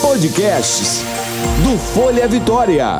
Podcasts 0.00 1.02
do 1.64 1.76
Folha 1.76 2.28
Vitória. 2.28 2.98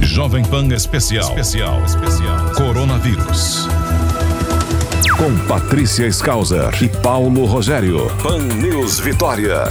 Jovem 0.00 0.42
Pan 0.42 0.66
Especial. 0.68 1.28
Especial. 1.28 1.84
Especial. 1.84 2.50
Coronavírus. 2.54 3.68
Com 5.18 5.36
Patrícia 5.46 6.06
Skauser 6.06 6.70
e 6.82 6.88
Paulo 6.88 7.44
Rogério. 7.44 8.10
Pan 8.22 8.38
News 8.38 8.98
Vitória. 8.98 9.64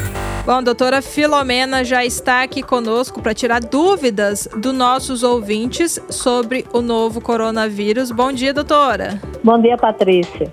Bom, 0.50 0.64
doutora 0.64 1.00
Filomena 1.00 1.84
já 1.84 2.04
está 2.04 2.42
aqui 2.42 2.64
conosco 2.64 3.22
para 3.22 3.36
tirar 3.36 3.62
dúvidas 3.62 4.50
dos 4.58 4.74
nossos 4.74 5.22
ouvintes 5.22 6.00
sobre 6.10 6.66
o 6.74 6.82
novo 6.82 7.22
coronavírus. 7.22 8.10
Bom 8.10 8.32
dia, 8.32 8.52
doutora. 8.52 9.22
Bom 9.44 9.62
dia, 9.62 9.78
Patrícia. 9.78 10.52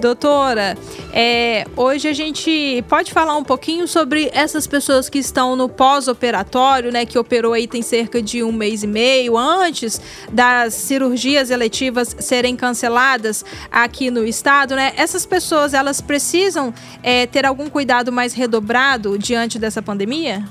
Doutora, 0.00 0.76
é, 1.12 1.64
hoje 1.76 2.08
a 2.08 2.12
gente 2.12 2.84
pode 2.88 3.12
falar 3.12 3.36
um 3.36 3.44
pouquinho 3.44 3.88
sobre 3.88 4.30
essas 4.34 4.66
pessoas 4.66 5.08
que 5.08 5.18
estão 5.18 5.56
no 5.56 5.68
pós-operatório, 5.68 6.92
né, 6.92 7.06
que 7.06 7.18
operou 7.18 7.54
aí 7.54 7.66
tem 7.66 7.80
cerca 7.80 8.20
de 8.20 8.42
um 8.42 8.52
mês 8.52 8.82
e 8.82 8.86
meio 8.86 9.38
antes 9.38 10.00
das 10.30 10.74
cirurgias 10.74 11.50
eletivas 11.50 12.14
serem 12.18 12.54
canceladas 12.54 13.44
aqui 13.70 14.10
no 14.10 14.26
estado, 14.26 14.76
né? 14.76 14.92
Essas 14.96 15.24
pessoas 15.24 15.72
elas 15.72 16.00
precisam 16.00 16.74
é, 17.02 17.26
ter 17.26 17.46
algum 17.46 17.70
cuidado 17.70 18.12
mais 18.12 18.34
redobrado 18.34 19.16
diante 19.24 19.58
dessa 19.58 19.82
pandemia? 19.82 20.44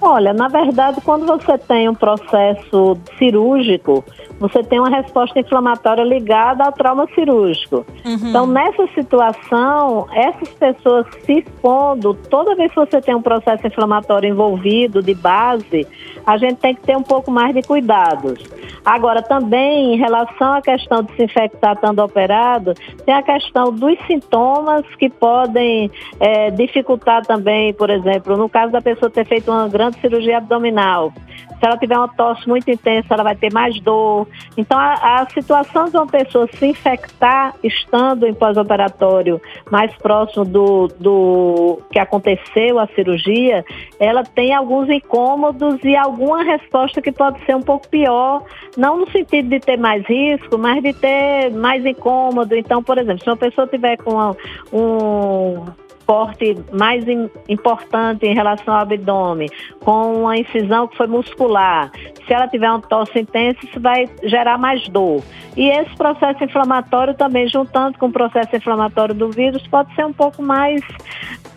Olha, 0.00 0.32
na 0.32 0.46
verdade, 0.46 1.00
quando 1.00 1.26
você 1.26 1.58
tem 1.58 1.88
um 1.88 1.94
processo 1.94 2.96
cirúrgico, 3.18 4.04
você 4.38 4.62
tem 4.62 4.78
uma 4.78 4.88
resposta 4.88 5.38
inflamatória 5.38 6.04
ligada 6.04 6.64
ao 6.64 6.72
trauma 6.72 7.06
cirúrgico. 7.14 7.84
Uhum. 8.04 8.28
Então, 8.28 8.46
nessa 8.46 8.86
situação, 8.94 10.06
essas 10.12 10.48
pessoas 10.50 11.06
se 11.24 11.40
expondo, 11.40 12.14
toda 12.14 12.54
vez 12.54 12.70
que 12.70 12.76
você 12.76 13.00
tem 13.00 13.14
um 13.14 13.22
processo 13.22 13.66
inflamatório 13.66 14.28
envolvido 14.28 15.02
de 15.02 15.14
base, 15.14 15.86
a 16.24 16.36
gente 16.36 16.56
tem 16.56 16.74
que 16.74 16.82
ter 16.82 16.96
um 16.96 17.02
pouco 17.02 17.30
mais 17.30 17.54
de 17.54 17.62
cuidados. 17.62 18.44
Agora, 18.84 19.22
também, 19.22 19.94
em 19.94 19.96
relação 19.98 20.54
à 20.54 20.62
questão 20.62 21.02
de 21.02 21.12
se 21.14 21.24
infectar 21.24 21.74
estando 21.74 21.98
operado, 22.00 22.74
tem 23.04 23.14
a 23.14 23.22
questão 23.22 23.72
dos 23.72 23.98
sintomas 24.06 24.84
que 24.98 25.10
podem 25.10 25.90
é, 26.20 26.50
dificultar 26.50 27.24
também, 27.26 27.74
por 27.74 27.90
exemplo, 27.90 28.36
no 28.36 28.48
caso 28.48 28.72
da 28.72 28.80
pessoa 28.80 29.10
ter 29.10 29.26
feito 29.26 29.50
uma 29.50 29.68
grande 29.68 30.00
cirurgia 30.00 30.38
abdominal. 30.38 31.12
Se 31.58 31.66
ela 31.66 31.76
tiver 31.76 31.96
uma 31.96 32.08
tosse 32.08 32.48
muito 32.48 32.70
intensa, 32.70 33.08
ela 33.10 33.24
vai 33.24 33.34
ter 33.34 33.52
mais 33.52 33.80
dor. 33.80 34.27
Então, 34.56 34.78
a, 34.78 35.20
a 35.20 35.30
situação 35.30 35.86
de 35.86 35.96
uma 35.96 36.06
pessoa 36.06 36.48
se 36.52 36.66
infectar 36.66 37.54
estando 37.62 38.26
em 38.26 38.34
pós-operatório 38.34 39.40
mais 39.70 39.94
próximo 39.96 40.44
do, 40.44 40.88
do 40.98 41.80
que 41.90 41.98
aconteceu 41.98 42.78
a 42.78 42.86
cirurgia, 42.88 43.64
ela 43.98 44.22
tem 44.24 44.54
alguns 44.54 44.88
incômodos 44.88 45.82
e 45.84 45.96
alguma 45.96 46.42
resposta 46.42 47.00
que 47.00 47.12
pode 47.12 47.44
ser 47.44 47.56
um 47.56 47.62
pouco 47.62 47.88
pior, 47.88 48.44
não 48.76 48.98
no 48.98 49.10
sentido 49.10 49.48
de 49.48 49.60
ter 49.60 49.76
mais 49.76 50.04
risco, 50.06 50.58
mas 50.58 50.82
de 50.82 50.92
ter 50.92 51.50
mais 51.50 51.84
incômodo. 51.84 52.54
Então, 52.54 52.82
por 52.82 52.98
exemplo, 52.98 53.22
se 53.22 53.30
uma 53.30 53.36
pessoa 53.36 53.66
tiver 53.66 53.96
com 53.98 54.34
um 54.72 55.87
corte 56.08 56.56
mais 56.72 57.04
importante 57.46 58.24
em 58.24 58.34
relação 58.34 58.72
ao 58.72 58.80
abdômen, 58.80 59.46
com 59.80 60.22
uma 60.22 60.38
incisão 60.38 60.88
que 60.88 60.96
foi 60.96 61.06
muscular, 61.06 61.92
se 62.26 62.32
ela 62.32 62.48
tiver 62.48 62.72
um 62.72 62.80
tosse 62.80 63.20
intensa, 63.20 63.58
isso 63.62 63.78
vai 63.78 64.08
gerar 64.22 64.56
mais 64.56 64.88
dor. 64.88 65.22
E 65.54 65.68
esse 65.68 65.94
processo 65.96 66.42
inflamatório 66.42 67.12
também, 67.12 67.46
juntando 67.46 67.98
com 67.98 68.06
o 68.06 68.12
processo 68.12 68.56
inflamatório 68.56 69.14
do 69.14 69.30
vírus, 69.30 69.66
pode 69.68 69.94
ser 69.94 70.06
um 70.06 70.12
pouco 70.12 70.42
mais 70.42 70.80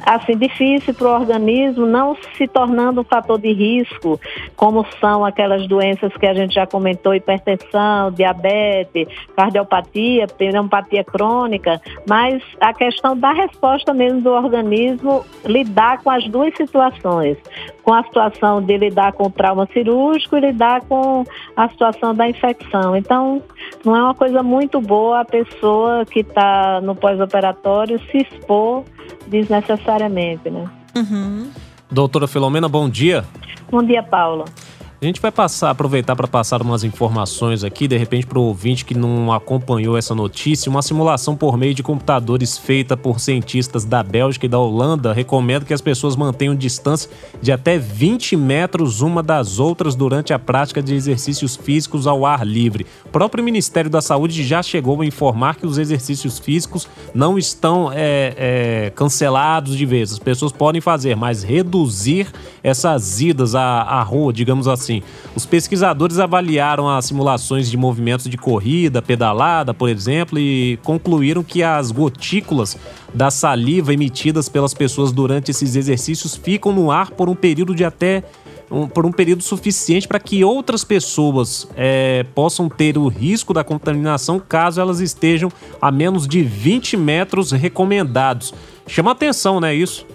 assim 0.05 0.38
difícil 0.38 0.94
para 0.94 1.07
o 1.07 1.19
organismo, 1.19 1.85
não 1.85 2.16
se 2.38 2.47
tornando 2.47 3.02
um 3.02 3.03
fator 3.03 3.39
de 3.39 3.52
risco, 3.53 4.19
como 4.55 4.85
são 4.99 5.25
aquelas 5.25 5.67
doenças 5.67 6.11
que 6.17 6.25
a 6.25 6.33
gente 6.33 6.55
já 6.55 6.66
comentou, 6.66 7.13
hipertensão, 7.13 8.11
diabetes, 8.11 9.07
cardiopatia, 9.35 10.28
pneumopatia 10.28 11.03
crônica, 11.03 11.81
mas 12.07 12.41
a 12.59 12.73
questão 12.73 13.17
da 13.17 13.31
resposta 13.31 13.94
mesmo 13.94 14.22
do 14.22 14.31
organismo 14.31 15.25
lidar 15.45 16.01
com 16.01 16.09
as 16.09 16.28
duas 16.28 16.56
situações, 16.56 17.38
com 17.84 17.94
a 17.94 18.03
situação 18.03 18.61
de 18.61 18.78
lidar 18.78 19.13
com 19.13 19.28
o 19.28 19.31
trauma 19.31 19.67
cirúrgico 19.73 20.38
e 20.38 20.41
lidar 20.41 20.81
com 20.81 21.23
a 21.56 21.69
situação 21.69 22.13
da 22.13 22.28
infecção. 22.28 22.95
Então, 22.95 23.41
não 23.85 23.95
é 23.95 24.03
uma 24.03 24.16
coisa 24.16 24.44
muito 24.44 24.79
boa 24.81 25.22
a 25.22 25.25
pessoa 25.25 26.06
que 26.06 26.19
está 26.19 26.79
no 26.81 26.95
pós-operatório 26.95 28.00
se 28.11 28.17
expor 28.17 28.84
desnecessariamente, 29.27 30.49
né? 30.49 30.69
Uhum. 30.95 31.49
Doutora 31.89 32.27
Filomena, 32.27 32.67
bom 32.67 32.89
dia. 32.89 33.23
Bom 33.69 33.83
dia, 33.83 34.03
Paula. 34.03 34.45
A 35.03 35.07
gente 35.07 35.19
vai 35.19 35.31
passar, 35.31 35.72
aproveitar 35.72 36.16
para 36.16 36.28
passar 36.28 36.62
umas 36.62 36.84
informações 36.84 37.63
aqui, 37.63 37.88
de 37.88 37.97
repente 37.97 38.28
para 38.28 38.38
o 38.38 38.44
ouvinte 38.44 38.85
que 38.85 38.94
não 38.94 39.34
acompanhou 39.34 39.97
essa 39.97 40.13
notícia, 40.13 40.69
uma 40.69 40.84
simulação 40.84 41.35
por 41.35 41.57
meio 41.57 41.73
de 41.73 41.81
computadores 41.81 42.56
feita 42.56 42.95
por 42.95 43.19
cientistas 43.19 43.84
da 43.84 44.03
Bélgica 44.03 44.45
e 44.45 44.50
da 44.50 44.59
Holanda 44.59 45.11
recomenda 45.11 45.66
que 45.66 45.73
as 45.73 45.81
pessoas 45.81 46.16
mantenham 46.16 46.53
distância 46.53 47.09
de 47.41 47.51
até 47.51 47.79
20 47.79 48.35
metros 48.35 49.01
uma 49.01 49.23
das 49.23 49.57
outras 49.57 49.95
durante 49.95 50.35
a 50.35 50.38
prática 50.38 50.84
de 50.84 50.94
exercícios 50.94 51.56
físicos 51.56 52.06
ao 52.06 52.23
ar 52.23 52.45
livre. 52.45 52.85
O 53.03 53.09
próprio 53.09 53.44
Ministério 53.44 53.90
da 53.90 54.03
Saúde 54.03 54.44
já 54.44 54.61
chegou 54.61 55.01
a 55.01 55.06
informar 55.06 55.56
que 55.56 55.66
os 55.66 55.79
exercícios 55.79 56.38
físicos 56.38 56.88
não 57.11 57.40
estão 57.40 57.91
é, 57.91 58.35
é, 58.38 58.91
cancelados 58.91 59.75
de 59.75 59.84
vez. 59.84 60.11
As 60.11 60.19
pessoas 60.19 60.51
podem 60.51 60.79
fazer, 60.79 61.16
mas 61.16 61.41
reduzir 61.41 62.31
essas 62.61 63.19
idas 63.19 63.56
à, 63.56 63.81
à 63.81 64.03
rua, 64.03 64.31
digamos 64.31 64.67
assim 64.67 64.91
assim. 64.91 65.03
Os 65.35 65.46
pesquisadores 65.46 66.19
avaliaram 66.19 66.90
as 66.90 67.06
simulações 67.06 67.69
de 67.69 67.78
movimentos 67.78 68.28
de 68.28 68.38
corrida, 68.38 69.02
pedalada, 69.02 69.74
por 69.74 69.90
exemplo, 69.90 70.38
e 70.38 70.78
concluíram 70.84 71.44
que 71.44 71.63
as 71.63 71.91
gotículas 71.91 72.78
da 73.13 73.31
saliva 73.31 73.94
emitidas 73.94 74.50
pelas 74.50 74.74
pessoas 74.74 75.12
durante 75.12 75.52
esses 75.52 75.75
exercícios 75.75 76.35
ficam 76.35 76.74
no 76.74 76.91
ar 76.91 77.12
por 77.12 77.29
um 77.29 77.35
período 77.35 77.74
de 77.74 77.85
até 77.85 78.24
um, 78.69 78.88
por 78.88 79.06
um 79.06 79.12
período 79.12 79.44
suficiente 79.44 80.07
para 80.07 80.19
que 80.19 80.44
outras 80.44 80.84
pessoas 80.84 81.68
é, 81.75 82.25
possam 82.34 82.69
ter 82.69 82.97
o 82.97 83.08
risco 83.08 83.53
da 83.53 83.63
contaminação 83.63 84.40
caso 84.40 84.79
elas 84.79 85.02
estejam 85.02 85.52
a 85.81 85.91
menos 85.91 86.28
de 86.28 86.41
20 86.41 86.96
metros 86.96 87.52
recomendados. 87.52 88.53
Chama 88.88 89.12
atenção, 89.12 89.59
né, 89.59 89.73
isso? 89.75 90.06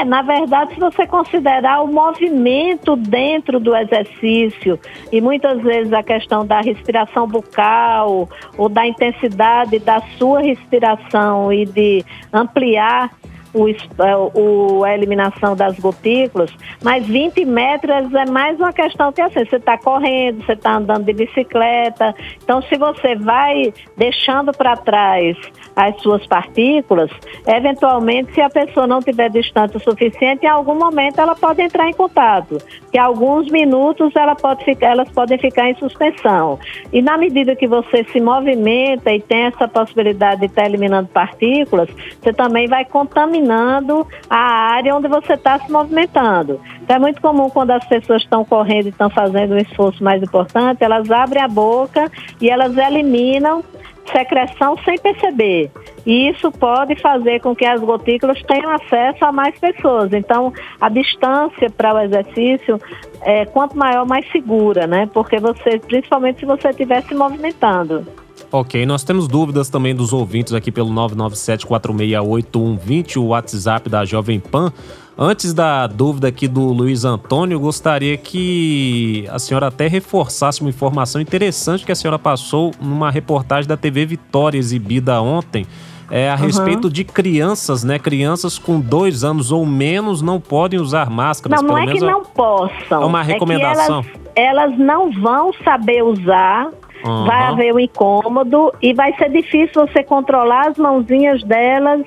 É, 0.00 0.04
na 0.04 0.22
verdade, 0.22 0.72
se 0.72 0.80
você 0.80 1.06
considerar 1.06 1.82
o 1.82 1.86
movimento 1.86 2.96
dentro 2.96 3.60
do 3.60 3.76
exercício 3.76 4.80
e 5.12 5.20
muitas 5.20 5.60
vezes 5.60 5.92
a 5.92 6.02
questão 6.02 6.46
da 6.46 6.62
respiração 6.62 7.26
bucal 7.26 8.26
ou 8.56 8.68
da 8.70 8.86
intensidade 8.86 9.78
da 9.78 10.00
sua 10.16 10.40
respiração 10.40 11.52
e 11.52 11.66
de 11.66 12.02
ampliar 12.32 13.10
o, 13.52 13.68
é, 13.68 14.16
o, 14.34 14.84
a 14.84 14.94
eliminação 14.94 15.56
das 15.56 15.78
gotículas, 15.78 16.50
mas 16.82 17.06
20 17.06 17.44
metros 17.44 18.12
é 18.14 18.30
mais 18.30 18.58
uma 18.58 18.72
questão 18.72 19.12
que 19.12 19.20
assim, 19.20 19.44
você 19.44 19.56
está 19.56 19.76
correndo, 19.78 20.44
você 20.44 20.52
está 20.52 20.76
andando 20.76 21.04
de 21.04 21.12
bicicleta. 21.12 22.14
Então, 22.42 22.62
se 22.62 22.76
você 22.76 23.16
vai 23.16 23.72
deixando 23.96 24.52
para 24.52 24.76
trás 24.76 25.36
as 25.74 26.00
suas 26.00 26.26
partículas, 26.26 27.10
eventualmente, 27.46 28.32
se 28.34 28.40
a 28.40 28.50
pessoa 28.50 28.86
não 28.86 29.00
tiver 29.00 29.30
distante 29.30 29.76
o 29.76 29.80
suficiente, 29.80 30.44
em 30.44 30.48
algum 30.48 30.74
momento 30.74 31.20
ela 31.20 31.34
pode 31.34 31.60
entrar 31.62 31.88
em 31.88 31.92
contato. 31.92 32.58
Que 32.92 32.98
alguns 32.98 33.50
minutos 33.50 34.14
ela 34.14 34.34
pode 34.34 34.64
ficar, 34.64 34.88
elas 34.88 35.10
podem 35.10 35.38
ficar 35.38 35.68
em 35.68 35.74
suspensão. 35.76 36.58
E 36.92 37.02
na 37.02 37.16
medida 37.16 37.56
que 37.56 37.66
você 37.66 38.04
se 38.04 38.20
movimenta 38.20 39.12
e 39.12 39.20
tem 39.20 39.44
essa 39.44 39.66
possibilidade 39.66 40.40
de 40.40 40.46
estar 40.46 40.66
eliminando 40.66 41.08
partículas, 41.08 41.88
você 42.20 42.32
também 42.32 42.68
vai 42.68 42.84
contaminar 42.84 43.39
contaminando 43.40 44.06
a 44.28 44.38
área 44.74 44.94
onde 44.94 45.08
você 45.08 45.34
está 45.34 45.58
se 45.58 45.70
movimentando. 45.70 46.60
Então 46.82 46.96
é 46.96 46.98
muito 46.98 47.20
comum 47.20 47.48
quando 47.48 47.70
as 47.70 47.84
pessoas 47.86 48.22
estão 48.22 48.44
correndo 48.44 48.86
e 48.86 48.90
estão 48.90 49.10
fazendo 49.10 49.54
um 49.54 49.58
esforço 49.58 50.02
mais 50.04 50.22
importante, 50.22 50.84
elas 50.84 51.10
abrem 51.10 51.42
a 51.42 51.48
boca 51.48 52.10
e 52.40 52.50
elas 52.50 52.76
eliminam 52.76 53.64
secreção 54.12 54.76
sem 54.84 54.98
perceber. 54.98 55.70
E 56.04 56.28
isso 56.30 56.50
pode 56.50 56.96
fazer 56.96 57.40
com 57.40 57.54
que 57.54 57.64
as 57.64 57.80
gotículas 57.80 58.42
tenham 58.42 58.70
acesso 58.70 59.24
a 59.24 59.30
mais 59.30 59.56
pessoas. 59.58 60.12
Então, 60.12 60.52
a 60.80 60.88
distância 60.88 61.70
para 61.70 61.94
o 61.94 61.98
exercício 62.00 62.80
é 63.22 63.44
quanto 63.44 63.76
maior, 63.76 64.06
mais 64.06 64.28
segura, 64.32 64.86
né? 64.86 65.08
Porque 65.12 65.38
você, 65.38 65.78
principalmente 65.78 66.40
se 66.40 66.46
você 66.46 66.70
estiver 66.70 67.02
se 67.02 67.14
movimentando. 67.14 68.04
Ok, 68.52 68.84
nós 68.84 69.04
temos 69.04 69.28
dúvidas 69.28 69.68
também 69.68 69.94
dos 69.94 70.12
ouvintes 70.12 70.52
aqui 70.52 70.72
pelo 70.72 70.90
997-468120, 70.90 73.16
o 73.16 73.26
WhatsApp 73.26 73.88
da 73.88 74.04
Jovem 74.04 74.40
Pan. 74.40 74.72
Antes 75.16 75.54
da 75.54 75.86
dúvida 75.86 76.26
aqui 76.28 76.48
do 76.48 76.72
Luiz 76.72 77.04
Antônio, 77.04 77.60
gostaria 77.60 78.16
que 78.16 79.24
a 79.30 79.38
senhora 79.38 79.68
até 79.68 79.86
reforçasse 79.86 80.62
uma 80.62 80.70
informação 80.70 81.20
interessante 81.20 81.84
que 81.84 81.92
a 81.92 81.94
senhora 81.94 82.18
passou 82.18 82.72
numa 82.80 83.08
reportagem 83.10 83.68
da 83.68 83.76
TV 83.76 84.04
Vitória 84.04 84.58
exibida 84.58 85.22
ontem 85.22 85.64
é, 86.10 86.28
a 86.28 86.34
uhum. 86.34 86.40
respeito 86.40 86.90
de 86.90 87.04
crianças, 87.04 87.84
né? 87.84 87.98
Crianças 87.98 88.58
com 88.58 88.80
dois 88.80 89.22
anos 89.22 89.52
ou 89.52 89.64
menos 89.64 90.20
não 90.20 90.40
podem 90.40 90.80
usar 90.80 91.08
máscaras. 91.08 91.62
Não, 91.62 91.68
não 91.68 91.78
é 91.78 91.86
que 91.86 92.00
não 92.00 92.24
possam. 92.24 93.02
É 93.02 93.06
uma 93.06 93.22
recomendação. 93.22 94.04
É 94.34 94.46
elas, 94.46 94.70
elas 94.70 94.78
não 94.78 95.12
vão 95.12 95.52
saber 95.62 96.02
usar 96.02 96.68
Uhum. 97.04 97.24
Vai 97.24 97.42
haver 97.44 97.74
um 97.74 97.78
incômodo 97.78 98.72
e 98.80 98.92
vai 98.92 99.14
ser 99.14 99.30
difícil 99.30 99.86
você 99.86 100.02
controlar 100.02 100.68
as 100.68 100.76
mãozinhas 100.76 101.42
delas 101.44 102.02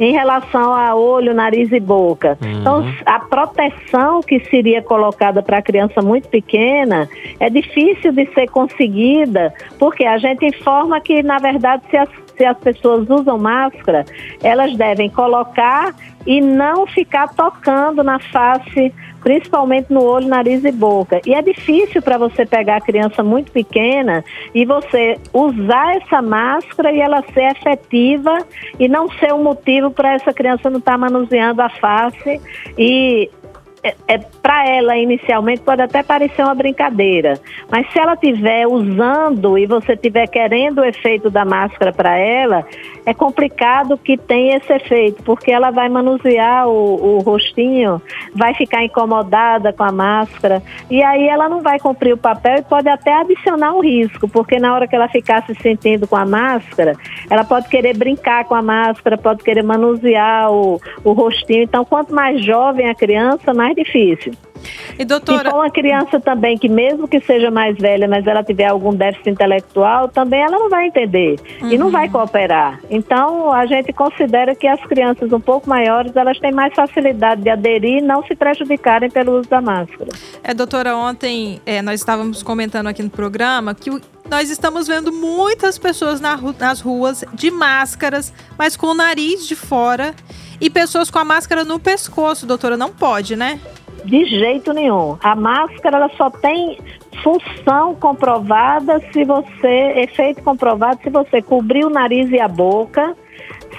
em 0.00 0.12
relação 0.12 0.72
a 0.72 0.94
olho, 0.94 1.34
nariz 1.34 1.70
e 1.70 1.78
boca. 1.78 2.38
Uhum. 2.42 2.60
Então, 2.60 2.94
a 3.06 3.20
proteção 3.20 4.20
que 4.20 4.40
seria 4.46 4.82
colocada 4.82 5.42
para 5.42 5.58
a 5.58 5.62
criança 5.62 6.00
muito 6.00 6.28
pequena 6.28 7.08
é 7.38 7.48
difícil 7.48 8.12
de 8.12 8.26
ser 8.32 8.48
conseguida, 8.48 9.52
porque 9.78 10.04
a 10.04 10.18
gente 10.18 10.44
informa 10.44 11.00
que, 11.00 11.22
na 11.22 11.38
verdade, 11.38 11.82
se 11.90 11.96
as, 11.96 12.08
se 12.36 12.44
as 12.44 12.58
pessoas 12.58 13.08
usam 13.08 13.38
máscara, 13.38 14.04
elas 14.42 14.76
devem 14.76 15.08
colocar 15.10 15.94
e 16.26 16.40
não 16.40 16.86
ficar 16.86 17.28
tocando 17.34 18.02
na 18.02 18.18
face 18.18 18.92
principalmente 19.22 19.92
no 19.92 20.02
olho, 20.02 20.26
nariz 20.26 20.64
e 20.64 20.72
boca. 20.72 21.20
E 21.24 21.32
é 21.32 21.40
difícil 21.40 22.02
para 22.02 22.18
você 22.18 22.44
pegar 22.44 22.76
a 22.76 22.80
criança 22.80 23.22
muito 23.22 23.52
pequena 23.52 24.24
e 24.54 24.64
você 24.64 25.16
usar 25.32 25.96
essa 25.96 26.20
máscara 26.20 26.92
e 26.92 27.00
ela 27.00 27.22
ser 27.32 27.52
efetiva 27.52 28.36
e 28.78 28.88
não 28.88 29.08
ser 29.12 29.32
um 29.32 29.42
motivo 29.42 29.90
para 29.90 30.14
essa 30.14 30.32
criança 30.32 30.68
não 30.68 30.78
estar 30.78 30.92
tá 30.92 30.98
manuseando 30.98 31.62
a 31.62 31.68
face 31.68 32.40
e 32.76 33.30
é, 33.82 33.94
é 34.06 34.18
para 34.18 34.68
ela 34.68 34.96
inicialmente 34.96 35.62
pode 35.62 35.82
até 35.82 36.02
parecer 36.02 36.42
uma 36.42 36.54
brincadeira, 36.54 37.38
mas 37.70 37.90
se 37.92 37.98
ela 37.98 38.14
estiver 38.14 38.66
usando 38.66 39.58
e 39.58 39.66
você 39.66 39.94
estiver 39.94 40.26
querendo 40.28 40.78
o 40.80 40.84
efeito 40.84 41.30
da 41.30 41.44
máscara 41.44 41.92
para 41.92 42.16
ela, 42.16 42.64
é 43.04 43.12
complicado 43.12 43.98
que 43.98 44.16
tenha 44.16 44.56
esse 44.58 44.72
efeito, 44.72 45.22
porque 45.24 45.50
ela 45.50 45.70
vai 45.70 45.88
manusear 45.88 46.68
o, 46.68 47.16
o 47.16 47.18
rostinho, 47.20 48.00
vai 48.34 48.54
ficar 48.54 48.84
incomodada 48.84 49.72
com 49.72 49.82
a 49.82 49.90
máscara 49.90 50.62
e 50.88 51.02
aí 51.02 51.26
ela 51.28 51.48
não 51.48 51.60
vai 51.60 51.78
cumprir 51.78 52.12
o 52.12 52.18
papel 52.18 52.58
e 52.58 52.62
pode 52.62 52.88
até 52.88 53.12
adicionar 53.12 53.74
um 53.74 53.80
risco, 53.80 54.28
porque 54.28 54.58
na 54.58 54.74
hora 54.74 54.86
que 54.86 54.94
ela 54.94 55.08
ficar 55.08 55.44
se 55.44 55.54
sentindo 55.56 56.06
com 56.06 56.16
a 56.16 56.24
máscara, 56.24 56.94
ela 57.28 57.44
pode 57.44 57.68
querer 57.68 57.96
brincar 57.96 58.44
com 58.44 58.54
a 58.54 58.62
máscara, 58.62 59.18
pode 59.18 59.42
querer 59.42 59.62
manusear 59.62 60.52
o, 60.52 60.80
o 61.02 61.12
rostinho. 61.12 61.64
Então, 61.64 61.84
quanto 61.84 62.14
mais 62.14 62.44
jovem 62.44 62.88
a 62.88 62.94
criança, 62.94 63.52
mais 63.52 63.71
difícil. 63.74 64.32
E 64.98 65.04
doutora... 65.04 65.44
Se 65.44 65.50
for 65.50 65.54
uma 65.54 65.70
criança 65.70 66.20
também 66.20 66.56
que 66.56 66.68
mesmo 66.68 67.08
que 67.08 67.20
seja 67.20 67.50
mais 67.50 67.76
velha, 67.76 68.06
mas 68.06 68.26
ela 68.26 68.42
tiver 68.42 68.66
algum 68.66 68.94
déficit 68.94 69.30
intelectual, 69.30 70.08
também 70.08 70.40
ela 70.40 70.58
não 70.58 70.68
vai 70.68 70.86
entender 70.86 71.36
uhum. 71.60 71.70
e 71.70 71.78
não 71.78 71.90
vai 71.90 72.06
uhum. 72.06 72.12
cooperar. 72.12 72.80
Então, 72.90 73.52
a 73.52 73.66
gente 73.66 73.92
considera 73.92 74.54
que 74.54 74.66
as 74.66 74.80
crianças 74.86 75.32
um 75.32 75.40
pouco 75.40 75.68
maiores, 75.68 76.14
elas 76.14 76.38
têm 76.38 76.52
mais 76.52 76.72
facilidade 76.74 77.42
de 77.42 77.50
aderir 77.50 77.98
e 77.98 78.00
não 78.00 78.24
se 78.24 78.34
prejudicarem 78.34 79.10
pelo 79.10 79.38
uso 79.38 79.48
da 79.48 79.60
máscara. 79.60 80.10
É, 80.42 80.54
doutora, 80.54 80.96
ontem 80.96 81.60
é, 81.66 81.82
nós 81.82 82.00
estávamos 82.00 82.42
comentando 82.42 82.86
aqui 82.86 83.02
no 83.02 83.10
programa 83.10 83.74
que 83.74 83.90
o 83.90 84.00
nós 84.32 84.48
estamos 84.48 84.88
vendo 84.88 85.12
muitas 85.12 85.76
pessoas 85.76 86.18
na, 86.18 86.38
nas 86.58 86.80
ruas 86.80 87.22
de 87.34 87.50
máscaras, 87.50 88.32
mas 88.56 88.74
com 88.74 88.86
o 88.86 88.94
nariz 88.94 89.46
de 89.46 89.54
fora. 89.54 90.14
E 90.58 90.70
pessoas 90.70 91.10
com 91.10 91.18
a 91.18 91.24
máscara 91.24 91.64
no 91.64 91.78
pescoço, 91.78 92.46
doutora. 92.46 92.74
Não 92.74 92.90
pode, 92.90 93.36
né? 93.36 93.60
De 94.06 94.24
jeito 94.24 94.72
nenhum. 94.72 95.18
A 95.22 95.36
máscara 95.36 95.98
ela 95.98 96.10
só 96.16 96.30
tem 96.30 96.78
função 97.22 97.94
comprovada 97.94 99.02
se 99.12 99.22
você, 99.22 100.00
efeito 100.00 100.42
comprovado 100.42 100.98
se 101.02 101.10
você 101.10 101.42
cobrir 101.42 101.84
o 101.84 101.90
nariz 101.90 102.30
e 102.30 102.40
a 102.40 102.48
boca, 102.48 103.14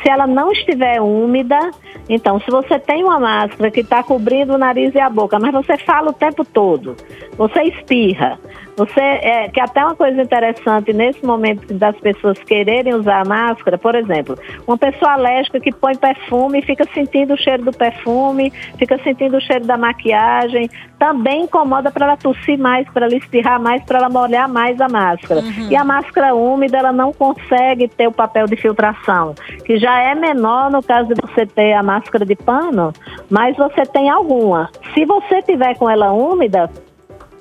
se 0.04 0.10
ela 0.10 0.28
não 0.28 0.52
estiver 0.52 1.02
úmida. 1.02 1.72
Então, 2.08 2.40
se 2.42 2.52
você 2.52 2.78
tem 2.78 3.04
uma 3.04 3.20
máscara 3.20 3.72
que 3.72 3.80
está 3.80 4.04
cobrindo 4.04 4.54
o 4.54 4.58
nariz 4.60 4.94
e 4.94 5.00
a 5.00 5.10
boca, 5.10 5.40
mas 5.40 5.52
você 5.52 5.78
fala 5.80 6.12
o 6.12 6.14
tempo 6.14 6.46
todo, 6.46 6.96
você 7.38 7.64
espirra, 7.64 8.38
você, 8.76 9.00
é, 9.00 9.50
que 9.50 9.60
até 9.60 9.84
uma 9.84 9.96
coisa 9.96 10.22
interessante 10.22 10.92
nesse 10.94 11.24
momento 11.26 11.74
das 11.74 11.96
pessoas 11.98 12.38
quererem 12.40 12.96
usar 12.96 13.26
máscara, 13.26 13.78
por 13.78 13.96
exemplo, 13.96 14.38
uma 14.68 14.78
pessoa 14.78 15.14
alérgica 15.14 15.60
que 15.60 15.72
põe 15.72 15.96
perfume 15.96 16.60
e 16.60 16.62
fica 16.62 16.86
sentindo 16.94 17.34
o 17.34 17.38
cheiro 17.38 17.64
do 17.64 17.72
perfume, 17.72 18.52
fica 18.78 18.98
sentindo 19.04 19.38
o 19.38 19.42
cheiro 19.42 19.66
da 19.66 19.78
maquiagem, 19.78 20.70
também 20.98 21.44
incomoda 21.44 21.92
para 21.92 22.06
ela 22.06 22.18
tossir 22.18 22.58
mais, 22.58 22.90
para 22.90 23.06
ela 23.06 23.16
espirrar 23.16 23.62
mais, 23.62 23.84
para 23.84 24.00
ela 24.00 24.10
molhar 24.10 24.48
mais 24.48 24.80
a 24.80 24.88
máscara. 24.88 25.42
Uhum. 25.42 25.68
E 25.70 25.76
a 25.76 25.84
máscara 25.84 26.34
úmida, 26.34 26.78
ela 26.78 26.92
não 26.92 27.12
consegue 27.12 27.88
ter 27.88 28.08
o 28.08 28.12
papel 28.12 28.46
de 28.46 28.56
filtração, 28.56 29.36
que 29.66 29.78
já 29.78 30.00
é 30.00 30.16
menor 30.16 30.72
no 30.72 30.82
caso 30.82 31.14
de 31.14 31.22
você 31.22 31.46
ter 31.46 31.74
a 31.74 31.84
máscara 31.84 32.26
de 32.26 32.36
pano, 32.36 32.94
mas 33.30 33.56
você 33.58 33.86
tem 33.86 34.10
alguma. 34.10 34.70
Se 34.94 35.06
você 35.06 35.42
tiver 35.42 35.78
com 35.78 35.90
ela 35.90 36.12
úmida, 36.12 36.70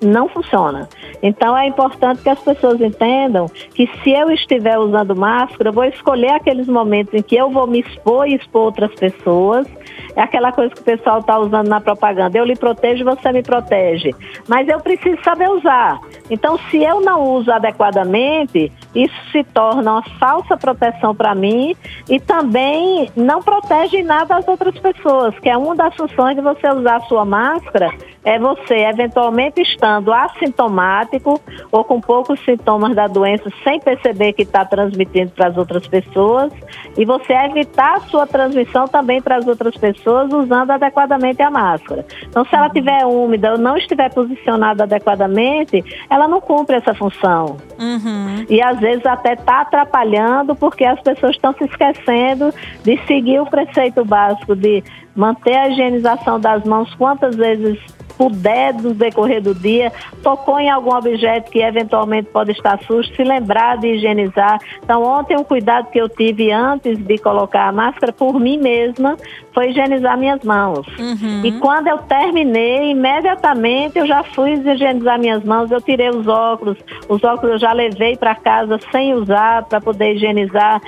não 0.03 0.29
funciona. 0.29 0.89
Então 1.23 1.57
é 1.57 1.67
importante 1.67 2.23
que 2.23 2.29
as 2.29 2.41
pessoas 2.41 2.81
entendam 2.81 3.47
que 3.75 3.89
se 4.03 4.11
eu 4.11 4.31
estiver 4.31 4.79
usando 4.79 5.15
máscara, 5.15 5.69
eu 5.69 5.73
vou 5.73 5.85
escolher 5.85 6.33
aqueles 6.33 6.67
momentos 6.67 7.15
em 7.15 7.23
que 7.23 7.37
eu 7.37 7.51
vou 7.51 7.67
me 7.67 7.81
expor 7.81 8.27
e 8.27 8.35
expor 8.35 8.63
outras 8.63 8.95
pessoas. 8.95 9.67
É 10.15 10.23
aquela 10.23 10.53
coisa 10.53 10.75
que 10.75 10.81
o 10.81 10.85
pessoal 10.85 11.21
está 11.21 11.39
usando 11.39 11.69
na 11.69 11.81
propaganda. 11.81 12.37
Eu 12.37 12.45
lhe 12.45 12.57
protejo, 12.57 13.05
você 13.05 13.33
me 13.33 13.43
protege. 13.43 14.11
Mas 14.47 14.69
eu 14.69 14.79
preciso 14.81 15.23
saber 15.23 15.49
usar. 15.49 16.01
Então, 16.31 16.59
se 16.71 16.83
eu 16.83 17.01
não 17.01 17.23
uso 17.23 17.51
adequadamente, 17.51 18.71
isso 18.95 19.15
se 19.31 19.43
torna 19.45 19.93
uma 19.93 20.03
falsa 20.19 20.57
proteção 20.57 21.15
para 21.15 21.35
mim 21.35 21.75
e 22.09 22.21
também 22.21 23.11
não 23.17 23.41
protege 23.41 24.03
nada 24.03 24.37
as 24.37 24.47
outras 24.47 24.79
pessoas, 24.79 25.39
que 25.39 25.49
é 25.49 25.57
uma 25.57 25.75
das 25.75 25.95
funções 25.95 26.37
de 26.37 26.43
você 26.43 26.69
usar 26.69 26.97
a 26.97 27.01
sua 27.03 27.25
máscara 27.25 27.91
é 28.25 28.39
você 28.39 28.75
eventualmente 28.75 29.61
estando 29.61 30.13
assintomático 30.13 31.41
ou 31.71 31.85
com 31.85 32.01
poucos 32.01 32.39
sintomas 32.45 32.95
da 32.95 33.07
doença 33.07 33.51
sem 33.65 33.81
perceber 33.81 34.33
que 34.33 34.43
está 34.43 34.65
transmitindo 34.65 35.33
para 35.33 35.49
as 35.49 35.57
outras 35.57 35.87
pessoas 35.89 36.53
e 36.97 37.05
você 37.05 37.33
evitar 37.33 37.97
a 37.97 38.01
sua 38.01 38.27
transmissão 38.27 38.87
também 38.87 39.21
para 39.21 39.37
as 39.37 39.47
outras 39.47 39.77
pessoas 39.77 40.33
usando 40.33 40.71
adequadamente 40.71 41.43
a 41.43 41.51
máscara. 41.51 42.07
Então, 42.23 42.45
se 42.45 42.55
ela 42.55 42.67
estiver 42.67 43.05
úmida 43.05 43.53
ou 43.53 43.59
não 43.59 43.77
estiver 43.77 44.13
posicionada 44.13 44.85
adequadamente, 44.85 45.83
ela 46.09 46.29
não 46.29 46.41
cumpre 46.41 46.77
essa 46.77 46.95
função. 46.95 47.57
Uhum. 47.79 48.45
E 48.49 48.63
às 48.63 48.79
vezes 48.79 49.05
até 49.05 49.33
está 49.33 49.63
atrapalhando 49.63 50.55
porque 50.55 50.85
as 50.85 51.01
pessoas 51.01 51.35
estão 51.35 51.53
se 51.55 51.65
esquecendo 51.65 52.53
de 52.85 52.97
seguir 53.07 53.41
o 53.41 53.47
preceito 53.47 54.05
básico 54.05 54.55
de 54.55 54.83
manter 55.15 55.57
a 55.57 55.69
higienização 55.69 56.41
das 56.41 56.65
mãos 56.65 56.95
quantas 56.95 57.37
vezes 57.37 57.79
puder 58.17 58.75
no 58.75 58.95
decorrer 58.95 59.43
do 59.43 59.55
dia, 59.55 59.93
tocou 60.23 60.59
em 60.59 60.71
algum 60.71 60.95
objeto 60.95 61.51
que 61.51 61.61
eventualmente 61.61 62.29
pode 62.31 62.53
estar 62.53 62.79
sujo, 62.85 63.15
se 63.15 63.23
lembrar 63.25 63.79
de 63.79 63.89
higienizar. 63.89 64.59
Então, 64.83 65.03
ontem 65.03 65.37
um 65.37 65.45
cuidado 65.45 65.91
que 65.91 65.99
eu 65.99 66.09
tive 66.09 66.51
antes 66.53 66.99
de 66.99 67.19
colocar 67.19 67.69
a 67.69 67.73
máscara 67.73 68.13
por 68.13 68.39
mim 68.39 68.59
mesma 68.59 69.17
foi 69.53 69.71
higienizar 69.71 70.17
minhas 70.19 70.43
mãos. 70.43 70.87
Uhum. 70.99 71.45
E 71.45 71.53
quando 71.59 71.89
eu 71.89 71.99
terminei, 71.99 72.91
imediatamente 72.91 73.99
eu 73.99 74.07
já 74.07 74.23
fui 74.23 74.53
higienizar 74.53 75.19
minhas 75.19 75.45
mãos, 75.45 75.71
eu 75.71 75.81
tirei 75.81 76.11
os 76.11 76.27
óculos, 76.27 76.79
os 77.09 77.23
óculos 77.23 77.53
eu 77.53 77.59
já 77.59 77.73
levei 77.73 78.17
para 78.17 78.35
casa 78.35 78.79
sem 78.91 79.15
usar 79.15 79.65
para 79.65 79.81
poder 79.81 80.15
higienizar. 80.15 80.81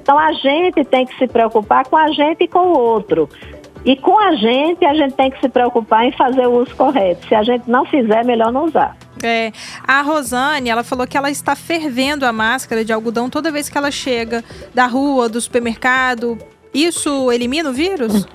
Então 0.00 0.18
a 0.18 0.32
gente 0.32 0.84
tem 0.84 1.04
que 1.04 1.14
se 1.18 1.26
preocupar 1.26 1.86
com 1.86 1.96
a 1.96 2.08
gente 2.08 2.44
e 2.44 2.48
com 2.48 2.60
o 2.60 2.78
outro. 2.78 3.28
E 3.84 3.96
com 3.96 4.18
a 4.18 4.34
gente, 4.34 4.84
a 4.84 4.94
gente 4.94 5.14
tem 5.14 5.30
que 5.30 5.40
se 5.40 5.48
preocupar 5.48 6.04
em 6.04 6.12
fazer 6.12 6.46
o 6.46 6.62
uso 6.62 6.74
correto. 6.74 7.26
Se 7.26 7.34
a 7.34 7.42
gente 7.42 7.68
não 7.68 7.84
fizer, 7.84 8.24
melhor 8.24 8.52
não 8.52 8.64
usar. 8.64 8.96
É, 9.22 9.52
a 9.86 10.02
Rosane, 10.02 10.70
ela 10.70 10.84
falou 10.84 11.06
que 11.06 11.16
ela 11.16 11.30
está 11.30 11.56
fervendo 11.56 12.24
a 12.26 12.32
máscara 12.32 12.84
de 12.84 12.92
algodão 12.92 13.28
toda 13.28 13.50
vez 13.50 13.68
que 13.68 13.76
ela 13.76 13.90
chega 13.90 14.44
da 14.74 14.86
rua, 14.86 15.28
do 15.28 15.40
supermercado. 15.40 16.38
Isso 16.72 17.32
elimina 17.32 17.70
o 17.70 17.72
vírus? 17.72 18.26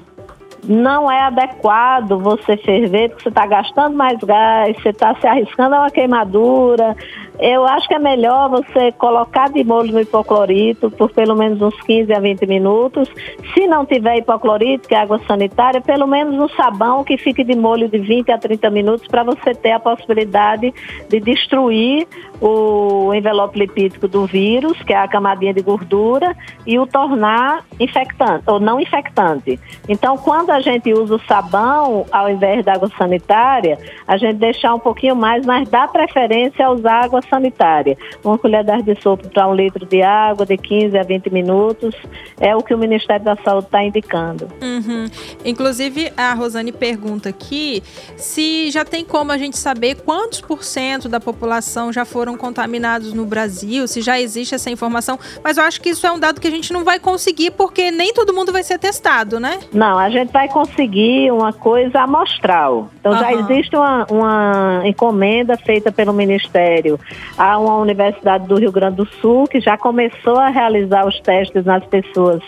Não 0.68 1.12
é 1.12 1.20
adequado 1.24 2.18
você 2.20 2.56
ferver, 2.56 3.10
porque 3.10 3.24
você 3.24 3.30
está 3.30 3.46
gastando 3.46 3.96
mais 3.98 4.18
gás, 4.20 4.76
você 4.82 4.90
está 4.90 5.14
se 5.16 5.28
arriscando 5.28 5.76
a 5.76 5.80
uma 5.82 5.92
queimadura, 5.92 6.96
eu 7.40 7.66
acho 7.66 7.88
que 7.88 7.96
é 7.96 8.00
melhor 8.00 8.50
você 8.50 8.92
colocar 8.94 9.50
de 9.50 9.64
molho 9.64 9.92
no 9.92 10.00
hipoclorito 10.00 10.92
por 10.92 11.12
pelo 11.12 11.36
menos 11.36 11.62
uns 11.62 11.80
15 11.82 12.14
a 12.14 12.20
20 12.20 12.46
minutos. 12.46 13.10
Se 13.54 13.68
não 13.68 13.86
tiver 13.86 14.18
hipoclorito, 14.18 14.88
que 14.88 14.96
é 14.96 15.00
água 15.00 15.20
sanitária, 15.28 15.82
pelo 15.82 16.08
menos 16.08 16.36
no 16.36 16.50
sabão 16.50 17.04
que 17.04 17.18
fique 17.18 17.44
de 17.44 17.56
molho 17.56 17.90
de 17.90 17.98
20 17.98 18.32
a 18.32 18.38
30 18.38 18.70
minutos 18.70 19.08
para 19.08 19.24
você 19.24 19.54
ter 19.54 19.72
a 19.72 19.80
possibilidade 19.80 20.74
de 21.10 21.20
destruir 21.20 22.08
o 22.40 23.14
envelope 23.14 23.58
lipídico 23.58 24.08
do 24.08 24.26
vírus, 24.26 24.78
que 24.84 24.92
é 24.92 24.98
a 24.98 25.08
camadinha 25.08 25.54
de 25.54 25.62
gordura, 25.62 26.36
e 26.68 26.78
o 26.78 26.86
tornar 26.86 27.64
infectante 27.80 28.44
ou 28.48 28.60
não 28.60 28.80
infectante. 28.80 29.60
Então, 29.88 30.18
quando 30.18 30.50
a 30.50 30.60
gente 30.60 30.94
usa 30.94 31.16
o 31.16 31.20
sabão 31.22 32.06
ao 32.12 32.30
invés 32.30 32.66
da 32.66 32.74
água 32.74 32.90
sanitária, 32.98 33.78
a 34.06 34.18
gente 34.18 34.36
deixar 34.36 34.74
um 34.76 34.80
pouquinho 34.80 35.16
mais, 35.16 35.46
mas 35.46 35.70
dá 35.70 35.88
preferência 35.88 36.66
a 36.66 36.72
usar 36.72 37.06
água 37.06 37.22
sanitária. 37.30 37.98
Uma 38.24 38.38
colher 38.38 38.64
de 38.64 39.02
sopa 39.02 39.28
para 39.28 39.48
um 39.48 39.56
litro 39.56 39.86
de 39.86 40.02
água 40.02 40.46
de 40.46 40.58
15 40.58 40.98
a 40.98 41.04
20 41.04 41.30
minutos 41.32 41.96
é 42.40 42.56
o 42.56 42.62
que 42.62 42.74
o 42.74 42.78
Ministério 42.78 43.24
da 43.24 43.36
Saúde 43.38 43.66
está 43.66 43.84
indicando. 43.84 44.48
Uhum. 44.62 45.06
Inclusive, 45.46 46.12
a 46.16 46.34
Rosane 46.34 46.72
pergunta 46.72 47.30
aqui 47.30 47.84
se 48.16 48.72
já 48.72 48.86
tem 48.86 49.04
como 49.04 49.32
a 49.32 49.38
gente 49.38 49.58
saber 49.58 49.96
quantos 50.02 50.42
por 50.42 50.64
cento 50.64 51.10
da 51.10 51.20
população 51.20 51.92
já 51.92 52.06
foram 52.06 52.38
contaminados 52.38 53.14
no 53.14 53.26
Brasil, 53.26 53.88
se 53.88 54.02
já 54.02 54.20
existe 54.20 54.56
essa 54.56 54.70
informação, 54.70 55.20
mas 55.44 55.58
eu 55.58 55.64
acho 55.64 55.82
que 55.82 55.90
isso 55.90 56.06
é 56.06 56.12
um 56.12 56.20
dado 56.20 56.40
que 56.40 56.48
a 56.48 56.52
gente 56.52 56.72
não 56.74 56.84
vai 56.84 57.00
conseguir 57.00 57.52
porque 57.52 57.92
nem 57.92 58.14
todo 58.14 58.34
mundo 58.34 58.52
vai 58.52 58.64
ser 58.64 58.80
testado, 58.80 59.40
né? 59.40 59.60
Não, 59.72 59.98
a 59.98 60.10
gente 60.10 60.32
vai 60.32 60.48
conseguir 60.48 61.32
uma 61.32 61.54
coisa 61.54 62.02
amostral. 62.02 62.90
Então 63.00 63.12
uhum. 63.14 63.20
já 63.20 63.34
existe 63.34 63.76
uma, 63.76 64.06
uma 64.10 64.82
encomenda 64.86 65.58
feita 65.58 65.92
pelo 65.92 66.14
Ministério 66.14 67.00
a 67.38 67.58
uma 67.58 67.78
universidade 67.78 68.48
do 68.48 68.56
Rio 68.56 68.72
Grande 68.72 68.98
do 68.98 69.06
Sul 69.06 69.48
que 69.48 69.60
já 69.60 69.78
começou 69.78 70.38
a 70.38 70.50
realizar 70.50 71.08
os 71.08 71.20
testes 71.20 71.66
nas 71.66 71.86
pessoas 71.86 72.42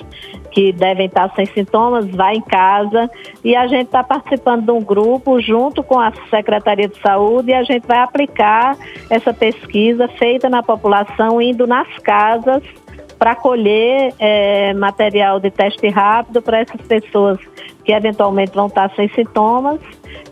que 0.51 0.71
devem 0.71 1.07
estar 1.07 1.33
sem 1.35 1.45
sintomas, 1.47 2.09
vai 2.09 2.35
em 2.35 2.41
casa 2.41 3.09
e 3.43 3.55
a 3.55 3.67
gente 3.67 3.85
está 3.85 4.03
participando 4.03 4.65
de 4.65 4.71
um 4.71 4.81
grupo 4.81 5.41
junto 5.41 5.83
com 5.83 5.99
a 5.99 6.13
Secretaria 6.29 6.87
de 6.87 6.99
Saúde 7.01 7.51
e 7.51 7.53
a 7.53 7.63
gente 7.63 7.85
vai 7.85 7.99
aplicar 7.99 8.77
essa 9.09 9.33
pesquisa 9.33 10.07
feita 10.07 10.49
na 10.49 10.63
população, 10.63 11.41
indo 11.41 11.67
nas 11.67 11.87
casas 11.99 12.63
para 13.19 13.35
colher 13.35 14.13
é, 14.19 14.73
material 14.73 15.39
de 15.39 15.49
teste 15.49 15.87
rápido 15.89 16.41
para 16.41 16.59
essas 16.59 16.81
pessoas 16.81 17.37
que 17.83 17.91
eventualmente 17.91 18.53
vão 18.53 18.67
estar 18.67 18.89
sem 18.95 19.09
sintomas 19.09 19.79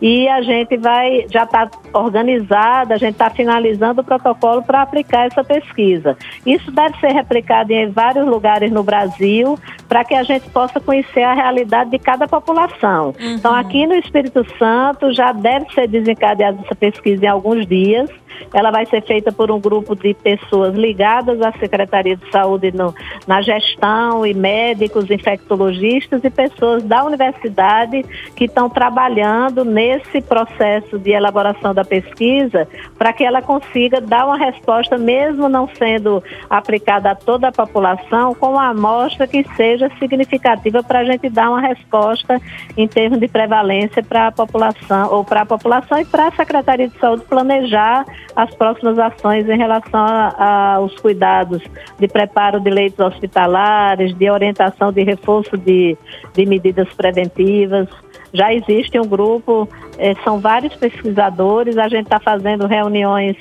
e 0.02 0.28
a 0.28 0.42
gente 0.42 0.78
vai, 0.78 1.26
já 1.32 1.44
está 1.44 1.70
organizada, 1.94 2.96
a 2.96 2.98
gente 2.98 3.14
está 3.14 3.30
finalizando 3.30 4.02
o 4.02 4.04
protocolo 4.04 4.64
para 4.64 4.82
aplicar 4.82 5.28
essa 5.28 5.44
pesquisa. 5.44 6.18
Isso 6.46 6.72
deve 6.72 6.98
ser 7.00 7.12
replicado 7.12 7.72
em 7.72 7.90
vários 7.90 8.28
lugares 8.28 8.72
no 8.72 8.84
Brasil 8.84 9.58
para 9.88 10.04
que 10.04 10.16
a 10.16 10.24
gente 10.24 10.50
possa 10.50 10.80
conhecer 10.80 11.24
a 11.24 11.34
realidade 11.34 11.92
de 11.92 12.00
cada 12.00 12.28
população. 12.28 13.14
Uhum. 13.20 13.36
Então, 13.36 13.54
aqui 13.54 13.86
no 13.86 13.96
Espírito 13.96 14.46
Santo 14.58 15.14
já 15.14 15.32
deve 15.32 15.72
ser 15.74 15.88
desencadeada 15.88 16.60
essa 16.64 16.76
pesquisa 16.76 17.26
em 17.26 17.30
alguns 17.30 17.66
dias 17.66 18.10
ela 18.54 18.72
vai 18.72 18.86
ser 18.86 19.02
feita 19.04 19.32
por 19.32 19.52
um 19.52 19.60
grupo 19.60 19.96
de 19.96 20.14
pessoas 20.14 20.76
ligadas 20.76 21.42
à 21.42 21.52
Secretaria 21.54 22.16
de 22.16 22.32
Saúde 22.32 22.72
no, 22.72 22.94
na 23.28 23.42
gestão 23.42 24.26
e 24.26 24.34
médicos, 24.34 25.10
infectologistas 25.10 26.24
e 26.24 26.30
pessoas 26.30 26.84
da 26.84 27.04
universidade 27.04 28.04
que 28.36 28.46
estão 28.46 28.70
trabalhando 28.70 29.64
nesse 29.64 30.22
processo 30.22 31.00
de 31.00 31.12
elaboração 31.12 31.74
da 31.74 31.83
pesquisa 31.84 32.68
para 32.98 33.14
que 33.14 33.24
ela 33.24 33.42
consiga 33.42 34.00
dar 34.00 34.26
uma 34.26 34.38
resposta, 34.38 34.98
mesmo 34.98 35.50
não 35.50 35.68
sendo 35.78 36.24
aplicada 36.50 37.12
a 37.12 37.16
toda 37.16 37.48
a 37.48 37.52
população, 37.52 38.34
com 38.36 38.52
uma 38.52 38.70
amostra 38.70 39.28
que 39.28 39.44
seja 39.56 39.90
significativa 40.00 40.84
para 40.84 41.00
a 41.00 41.04
gente 41.04 41.30
dar 41.30 41.50
uma 41.50 41.62
resposta 41.62 42.42
em 42.78 42.88
termos 42.88 43.20
de 43.20 43.28
prevalência 43.28 44.04
para 44.04 44.28
a 44.28 44.32
população 44.32 45.12
ou 45.12 45.24
para 45.24 45.42
a 45.42 45.46
população 45.46 46.00
e 46.00 46.06
para 46.06 46.28
a 46.28 46.32
Secretaria 46.32 46.88
de 46.88 46.98
Saúde 47.00 47.24
planejar 47.28 48.06
as 48.36 48.54
próximas 48.56 48.98
ações 48.98 49.48
em 49.48 49.58
relação 49.58 50.06
aos 50.38 50.96
cuidados 51.00 51.62
de 52.00 52.08
preparo 52.08 52.60
de 52.60 52.70
leitos 52.70 53.00
hospitalares, 53.00 54.14
de 54.16 54.30
orientação 54.30 54.92
de 54.92 55.04
reforço 55.04 55.58
de, 55.58 55.98
de 56.34 56.46
medidas 56.46 56.88
preventivas. 56.94 57.88
Já 58.34 58.54
existe 58.54 59.00
um 59.00 59.06
grupo, 59.06 59.70
eh, 59.98 60.16
são 60.24 60.40
vários 60.40 60.76
pesquisadores, 60.76 61.78
a 61.78 61.88
gente 61.88 62.06
está 62.06 62.20
fazendo 62.20 62.66
reuniões 62.66 63.38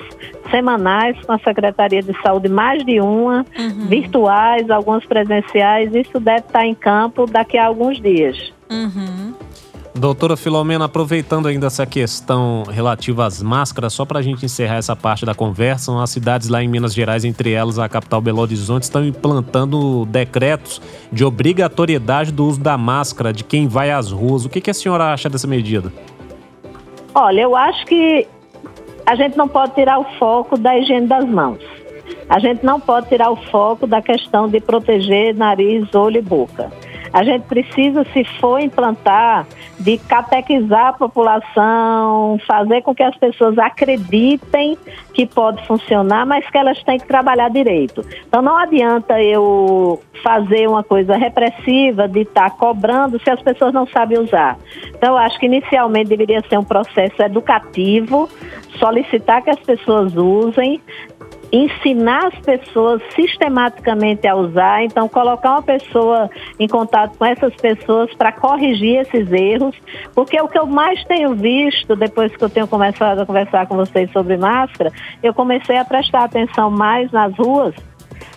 semanais 0.51 1.19
com 1.25 1.31
a 1.31 1.39
Secretaria 1.39 2.03
de 2.03 2.13
Saúde, 2.21 2.47
mais 2.47 2.85
de 2.85 3.01
uma, 3.01 3.45
uhum. 3.57 3.87
virtuais, 3.87 4.69
algumas 4.69 5.03
presenciais, 5.05 5.93
isso 5.95 6.19
deve 6.19 6.39
estar 6.39 6.59
tá 6.59 6.65
em 6.65 6.75
campo 6.75 7.25
daqui 7.25 7.57
a 7.57 7.65
alguns 7.65 7.99
dias. 7.99 8.53
Uhum. 8.69 9.33
Doutora 9.95 10.35
Filomena, 10.35 10.85
aproveitando 10.85 11.47
ainda 11.47 11.67
essa 11.67 11.85
questão 11.85 12.63
relativa 12.63 13.25
às 13.25 13.43
máscaras, 13.43 13.93
só 13.93 14.03
para 14.05 14.17
a 14.17 14.21
gente 14.23 14.43
encerrar 14.43 14.77
essa 14.77 14.95
parte 14.95 15.23
da 15.23 15.35
conversa, 15.35 15.91
as 16.01 16.09
cidades 16.09 16.49
lá 16.49 16.63
em 16.63 16.67
Minas 16.67 16.95
Gerais, 16.95 17.23
entre 17.23 17.51
elas 17.51 17.77
a 17.77 17.87
capital 17.87 18.19
Belo 18.19 18.41
Horizonte, 18.41 18.83
estão 18.83 19.05
implantando 19.05 20.03
decretos 20.07 20.81
de 21.11 21.23
obrigatoriedade 21.23 22.31
do 22.31 22.43
uso 22.43 22.59
da 22.59 22.75
máscara 22.75 23.31
de 23.31 23.43
quem 23.43 23.67
vai 23.67 23.91
às 23.91 24.11
ruas. 24.11 24.45
O 24.45 24.49
que, 24.49 24.59
que 24.59 24.71
a 24.71 24.73
senhora 24.73 25.13
acha 25.13 25.29
dessa 25.29 25.45
medida? 25.45 25.93
Olha, 27.13 27.41
eu 27.41 27.55
acho 27.55 27.85
que 27.85 28.27
a 29.05 29.15
gente 29.15 29.37
não 29.37 29.47
pode 29.47 29.75
tirar 29.75 29.99
o 29.99 30.05
foco 30.17 30.57
da 30.57 30.75
higiene 30.75 31.05
das 31.05 31.29
mãos. 31.29 31.59
A 32.27 32.39
gente 32.39 32.65
não 32.65 32.79
pode 32.79 33.09
tirar 33.09 33.29
o 33.29 33.35
foco 33.35 33.85
da 33.85 34.01
questão 34.01 34.49
de 34.49 34.59
proteger 34.59 35.35
nariz, 35.35 35.93
olho 35.93 36.17
e 36.17 36.21
boca. 36.21 36.71
A 37.13 37.23
gente 37.23 37.43
precisa, 37.43 38.03
se 38.11 38.23
for 38.39 38.59
implantar, 38.59 39.45
de 39.79 39.99
catequizar 39.99 40.87
a 40.87 40.93
população, 40.93 42.39
fazer 42.47 42.81
com 42.81 42.95
que 42.95 43.03
as 43.03 43.15
pessoas 43.17 43.55
acreditem 43.59 44.75
que 45.13 45.27
pode 45.27 45.65
funcionar, 45.67 46.25
mas 46.25 46.49
que 46.49 46.57
elas 46.57 46.81
têm 46.83 46.97
que 46.97 47.07
trabalhar 47.07 47.49
direito. 47.49 48.03
Então 48.27 48.41
não 48.41 48.57
adianta 48.57 49.21
eu 49.21 50.01
fazer 50.23 50.67
uma 50.67 50.83
coisa 50.83 51.15
repressiva 51.15 52.07
de 52.07 52.21
estar 52.21 52.49
tá 52.49 52.55
cobrando 52.55 53.21
se 53.21 53.29
as 53.29 53.41
pessoas 53.41 53.73
não 53.73 53.85
sabem 53.85 54.17
usar. 54.19 54.57
Então 54.95 55.15
acho 55.15 55.37
que 55.37 55.45
inicialmente 55.45 56.09
deveria 56.09 56.41
ser 56.49 56.57
um 56.57 56.63
processo 56.63 57.21
educativo, 57.21 58.27
solicitar 58.79 59.43
que 59.43 59.49
as 59.49 59.59
pessoas 59.59 60.15
usem, 60.15 60.81
ensinar 61.53 62.25
as 62.25 62.39
pessoas 62.39 62.99
sistematicamente 63.15 64.27
a 64.27 64.35
usar, 64.35 64.83
então 64.83 65.07
colocar 65.07 65.51
uma 65.51 65.61
pessoa 65.61 66.27
em 66.59 66.67
contato 66.67 67.15
com 67.15 67.23
essas 67.23 67.53
pessoas 67.55 68.11
para 68.15 68.31
corrigir 68.31 69.01
esses 69.01 69.31
erros, 69.31 69.75
porque 70.15 70.41
o 70.41 70.47
que 70.47 70.57
eu 70.57 70.65
mais 70.65 71.03
tenho 71.05 71.35
visto 71.35 71.95
depois 71.95 72.35
que 72.35 72.43
eu 72.43 72.49
tenho 72.49 72.67
começado 72.67 73.19
a 73.19 73.25
conversar 73.25 73.67
com 73.67 73.75
vocês 73.75 74.11
sobre 74.11 74.35
máscara, 74.35 74.91
eu 75.21 75.31
comecei 75.31 75.77
a 75.77 75.85
prestar 75.85 76.23
atenção 76.23 76.71
mais 76.71 77.11
nas 77.11 77.35
ruas 77.37 77.75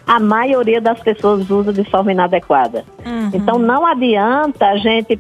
a 0.07 0.21
maioria 0.21 0.81
das 0.81 1.01
pessoas 1.01 1.51
usa 1.51 1.73
de 1.73 1.83
forma 1.85 2.13
inadequada. 2.13 2.85
Uhum. 3.05 3.31
Então 3.33 3.59
não 3.59 3.87
adianta 3.87 4.67
a 4.67 4.77
gente 4.77 5.19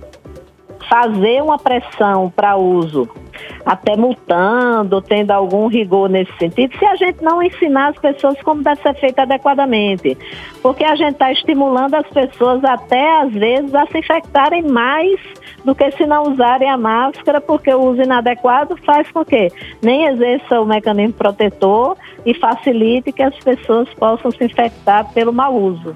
fazer 0.89 1.43
uma 1.43 1.59
pressão 1.59 2.31
para 2.35 2.57
uso 2.57 3.09
até 3.65 3.97
multando, 3.97 5.01
tendo 5.03 5.31
algum 5.31 5.67
rigor 5.67 6.09
nesse 6.09 6.33
sentido, 6.39 6.77
se 6.79 6.85
a 6.85 6.97
gente 6.97 7.23
não 7.23 7.43
ensinar 7.43 7.89
as 7.89 7.99
pessoas 7.99 8.41
como 8.43 8.63
deve 8.63 8.81
ser 8.83 8.95
feito 8.95 9.19
adequadamente. 9.19 10.17
Porque 10.63 10.85
a 10.85 10.95
gente 10.97 11.13
está 11.13 11.33
estimulando 11.33 11.95
as 11.95 12.07
pessoas 12.09 12.63
até, 12.65 13.23
às 13.23 13.33
vezes, 13.33 13.75
a 13.75 13.87
se 13.87 13.99
infectarem 13.99 14.63
mais 14.63 15.21
do 15.65 15.75
que 15.75 15.91
se 15.93 16.07
não 16.07 16.33
usarem 16.33 16.71
a 16.71 16.77
máscara, 16.77 17.41
porque 17.41 17.73
o 17.73 17.81
uso 17.81 18.03
inadequado 18.03 18.77
faz 18.85 19.11
com 19.11 19.25
que 19.25 19.51
nem 19.83 20.07
exerça 20.07 20.61
o 20.61 20.65
mecanismo 20.65 21.15
protetor 21.15 21.97
e 22.25 22.35
facilite 22.35 23.13
que 23.13 23.23
as 23.23 23.37
pessoas 23.39 23.93
possam 23.95 24.31
se 24.31 24.45
infectar 24.45 25.13
pelo 25.13 25.33
mau 25.33 25.55
uso. 25.55 25.95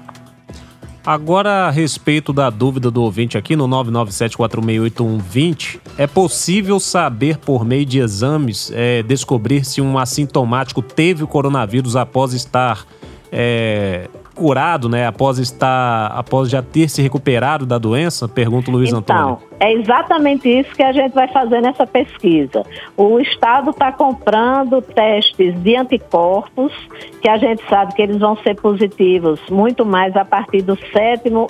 Agora, 1.03 1.67
a 1.67 1.71
respeito 1.71 2.31
da 2.31 2.51
dúvida 2.51 2.91
do 2.91 3.01
ouvinte 3.01 3.35
aqui 3.35 3.55
no 3.55 3.67
997468120, 3.67 5.79
é 5.97 6.05
possível 6.05 6.79
saber 6.79 7.37
por 7.37 7.65
meio 7.65 7.85
de 7.85 7.97
exames, 7.99 8.71
é, 8.73 9.01
descobrir 9.01 9.65
se 9.65 9.81
um 9.81 9.97
assintomático 9.97 10.79
teve 10.81 11.23
o 11.23 11.27
coronavírus 11.27 11.95
após 11.95 12.33
estar 12.33 12.85
é, 13.31 14.09
curado, 14.35 14.89
né, 14.89 15.07
após 15.07 15.37
estar, 15.37 16.07
após 16.07 16.49
já 16.49 16.61
ter 16.61 16.89
se 16.89 17.01
recuperado 17.01 17.65
da 17.65 17.77
doença? 17.77 18.27
Pergunta 18.27 18.69
o 18.69 18.73
Luiz 18.73 18.89
então, 18.89 18.99
Antônio. 18.99 19.51
É 19.59 19.73
exatamente 19.73 20.49
isso 20.49 20.73
que 20.73 20.83
a 20.83 20.91
gente 20.91 21.13
vai 21.13 21.27
fazer 21.27 21.61
nessa 21.61 21.85
pesquisa. 21.85 22.63
O 22.97 23.19
Estado 23.19 23.69
está 23.69 23.91
comprando 23.91 24.81
testes 24.81 25.53
de 25.61 25.75
anticorpos, 25.75 26.73
que 27.21 27.29
a 27.29 27.37
gente 27.37 27.61
sabe 27.69 27.93
que 27.93 28.01
eles 28.01 28.17
vão 28.17 28.35
ser 28.37 28.55
positivos 28.55 29.39
muito 29.49 29.85
mais 29.85 30.15
a 30.15 30.25
partir 30.25 30.61
do 30.61 30.77
sétimo 30.91 31.47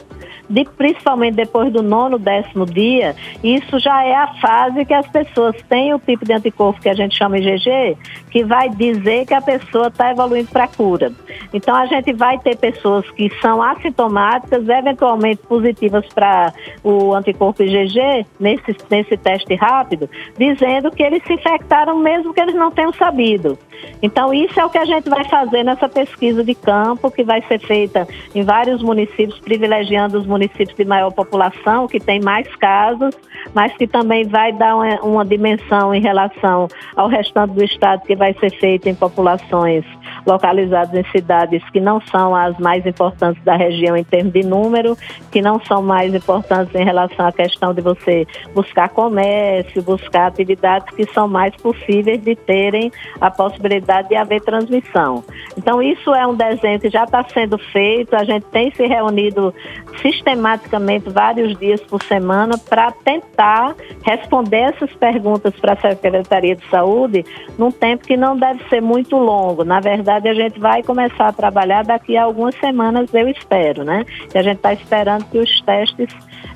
de, 0.51 0.65
principalmente 0.65 1.35
depois 1.35 1.71
do 1.71 1.81
nono, 1.81 2.19
décimo 2.19 2.65
dia, 2.65 3.15
isso 3.43 3.79
já 3.79 4.03
é 4.03 4.15
a 4.15 4.27
fase 4.35 4.85
que 4.85 4.93
as 4.93 5.07
pessoas 5.07 5.55
têm 5.69 5.93
o 5.93 5.99
tipo 5.99 6.25
de 6.25 6.33
anticorpo 6.33 6.81
que 6.81 6.89
a 6.89 6.93
gente 6.93 7.17
chama 7.17 7.37
IgG, 7.37 7.97
que 8.29 8.43
vai 8.43 8.69
dizer 8.69 9.25
que 9.25 9.33
a 9.33 9.41
pessoa 9.41 9.87
está 9.87 10.11
evoluindo 10.11 10.49
para 10.51 10.67
cura. 10.67 11.11
Então, 11.53 11.75
a 11.75 11.85
gente 11.85 12.13
vai 12.13 12.37
ter 12.39 12.55
pessoas 12.57 12.81
pessoas 12.81 13.09
que 13.11 13.31
são 13.41 13.61
assintomáticas, 13.61 14.67
eventualmente 14.67 15.41
positivas 15.47 16.05
para 16.13 16.53
o 16.83 17.13
anticorpo 17.13 17.63
IgG, 17.63 18.25
nesse, 18.39 18.75
nesse 18.89 19.15
teste 19.17 19.55
rápido, 19.55 20.09
dizendo 20.37 20.91
que 20.91 21.03
eles 21.03 21.23
se 21.25 21.33
infectaram 21.33 21.97
mesmo 21.99 22.33
que 22.33 22.41
eles 22.41 22.55
não 22.55 22.71
tenham 22.71 22.93
sabido. 22.93 23.57
Então, 24.01 24.33
isso 24.33 24.59
é 24.59 24.65
o 24.65 24.69
que 24.69 24.77
a 24.77 24.85
gente 24.85 25.09
vai 25.09 25.23
fazer 25.25 25.63
nessa 25.63 25.89
pesquisa 25.89 26.43
de 26.43 26.53
campo, 26.53 27.09
que 27.11 27.23
vai 27.23 27.41
ser 27.43 27.59
feita 27.59 28.07
em 28.33 28.43
vários 28.43 28.81
municípios, 28.81 29.39
privilegiando 29.39 30.17
os 30.17 30.25
municípios 30.25 30.40
de 30.49 30.85
maior 30.85 31.11
população, 31.11 31.87
que 31.87 31.99
tem 31.99 32.19
mais 32.19 32.47
casos, 32.55 33.15
mas 33.53 33.73
que 33.73 33.87
também 33.87 34.27
vai 34.27 34.51
dar 34.53 34.75
uma, 34.75 34.95
uma 35.01 35.25
dimensão 35.25 35.93
em 35.93 36.01
relação 36.01 36.67
ao 36.95 37.07
restante 37.07 37.53
do 37.53 37.63
estado, 37.63 38.03
que 38.03 38.15
vai 38.15 38.33
ser 38.33 38.51
feita 38.51 38.89
em 38.89 38.95
populações 38.95 39.85
localizadas 40.25 40.93
em 40.93 41.03
cidades 41.11 41.63
que 41.71 41.79
não 41.79 41.99
são 42.01 42.35
as 42.35 42.57
mais 42.59 42.85
importantes 42.85 43.41
da 43.43 43.55
região 43.55 43.95
em 43.95 44.03
termos 44.03 44.33
de 44.33 44.43
número, 44.43 44.97
que 45.31 45.41
não 45.41 45.59
são 45.65 45.81
mais 45.81 46.13
importantes 46.13 46.73
em 46.75 46.83
relação 46.83 47.25
à 47.25 47.31
questão 47.31 47.73
de 47.73 47.81
você 47.81 48.25
buscar 48.53 48.89
comércio, 48.89 49.81
buscar 49.81 50.27
atividades 50.27 50.93
que 50.95 51.05
são 51.13 51.27
mais 51.27 51.55
possíveis 51.55 52.21
de 52.21 52.35
terem 52.35 52.91
a 53.19 53.31
possibilidade 53.31 54.09
de 54.09 54.15
haver 54.15 54.41
transmissão. 54.41 55.23
Então, 55.57 55.81
isso 55.81 56.13
é 56.13 56.25
um 56.25 56.35
desenho 56.35 56.79
que 56.79 56.89
já 56.89 57.03
está 57.03 57.23
sendo 57.23 57.57
feito, 57.57 58.15
a 58.15 58.23
gente 58.23 58.45
tem 58.47 58.71
se 58.71 58.85
reunido 58.85 59.53
sistematicamente 60.01 60.30
vários 61.11 61.57
dias 61.57 61.81
por 61.81 62.01
semana 62.03 62.57
para 62.57 62.91
tentar 62.91 63.75
responder 64.03 64.73
essas 64.73 64.91
perguntas 64.93 65.53
para 65.59 65.73
a 65.73 65.77
Secretaria 65.77 66.55
de 66.55 66.67
Saúde 66.69 67.25
num 67.57 67.71
tempo 67.71 68.05
que 68.05 68.17
não 68.17 68.37
deve 68.37 68.63
ser 68.69 68.81
muito 68.81 69.15
longo. 69.17 69.63
Na 69.63 69.79
verdade, 69.79 70.27
a 70.29 70.33
gente 70.33 70.59
vai 70.59 70.83
começar 70.83 71.27
a 71.27 71.33
trabalhar 71.33 71.83
daqui 71.83 72.17
a 72.17 72.23
algumas 72.23 72.55
semanas, 72.55 73.13
eu 73.13 73.27
espero, 73.27 73.83
né? 73.83 74.05
E 74.33 74.37
a 74.37 74.41
gente 74.41 74.57
está 74.57 74.73
esperando 74.73 75.25
que 75.25 75.37
os 75.37 75.61
testes 75.61 76.09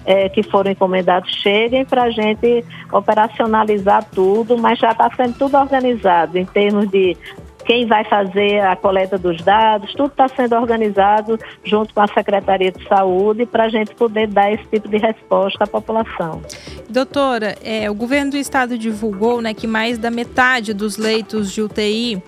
é, 0.05 0.29
que 0.29 0.43
foram 0.43 0.71
encomendados 0.71 1.31
cheguem 1.35 1.83
para 1.83 2.03
a 2.03 2.11
gente 2.11 2.63
operacionalizar 2.91 4.05
tudo, 4.11 4.57
mas 4.57 4.79
já 4.79 4.91
está 4.91 5.09
sendo 5.15 5.37
tudo 5.37 5.57
organizado 5.57 6.37
em 6.37 6.45
termos 6.45 6.89
de 6.89 7.17
quem 7.65 7.85
vai 7.87 8.03
fazer 8.05 8.59
a 8.59 8.75
coleta 8.75 9.17
dos 9.17 9.41
dados, 9.41 9.91
tudo 9.93 10.11
está 10.11 10.27
sendo 10.27 10.55
organizado 10.55 11.37
junto 11.63 11.93
com 11.93 12.01
a 12.01 12.07
Secretaria 12.07 12.71
de 12.71 12.87
Saúde 12.87 13.45
para 13.45 13.65
a 13.65 13.69
gente 13.69 13.93
poder 13.95 14.27
dar 14.27 14.51
esse 14.51 14.63
tipo 14.65 14.87
de 14.87 14.97
resposta 14.97 15.63
à 15.63 15.67
população. 15.67 16.41
Doutora, 16.87 17.55
é, 17.63 17.89
o 17.89 17.95
governo 17.95 18.31
do 18.31 18.37
estado 18.37 18.77
divulgou 18.77 19.41
né, 19.41 19.53
que 19.53 19.65
mais 19.65 19.97
da 19.97 20.11
metade 20.11 20.73
dos 20.73 20.97
leitos 20.97 21.51
de 21.51 21.61
UTI 21.61 22.21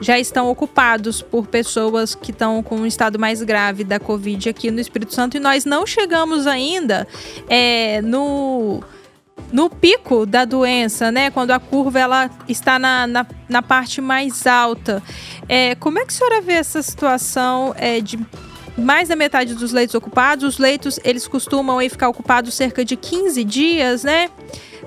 já 0.00 0.18
estão 0.18 0.50
ocupados 0.50 1.22
por 1.22 1.46
pessoas 1.46 2.14
que 2.14 2.30
estão 2.30 2.62
com 2.62 2.76
um 2.76 2.86
estado 2.86 3.18
mais 3.18 3.42
grave 3.42 3.84
da 3.84 3.98
Covid 3.98 4.48
aqui 4.48 4.70
no 4.70 4.80
Espírito 4.80 5.14
Santo 5.14 5.36
e 5.36 5.40
nós 5.40 5.64
não 5.64 5.86
chegamos 5.86 6.46
ainda 6.46 7.06
é, 7.48 8.02
no 8.02 8.82
no 9.50 9.68
pico 9.70 10.26
da 10.26 10.44
doença, 10.44 11.10
né? 11.10 11.30
Quando 11.30 11.50
a 11.50 11.58
curva 11.58 11.98
ela 11.98 12.30
está 12.48 12.78
na, 12.78 13.06
na, 13.06 13.26
na 13.48 13.62
parte 13.62 14.00
mais 14.00 14.46
alta. 14.46 15.02
É, 15.48 15.74
como 15.76 15.98
é 15.98 16.04
que 16.04 16.12
a 16.12 16.16
senhora 16.16 16.40
vê 16.40 16.54
essa 16.54 16.82
situação 16.82 17.74
é, 17.76 18.00
de 18.00 18.18
mais 18.76 19.08
da 19.08 19.16
metade 19.16 19.54
dos 19.54 19.72
leitos 19.72 19.94
ocupados? 19.94 20.44
Os 20.44 20.58
leitos, 20.58 20.98
eles 21.04 21.26
costumam 21.26 21.78
aí 21.78 21.88
ficar 21.88 22.08
ocupados 22.08 22.54
cerca 22.54 22.84
de 22.84 22.96
15 22.96 23.44
dias, 23.44 24.04
né? 24.04 24.30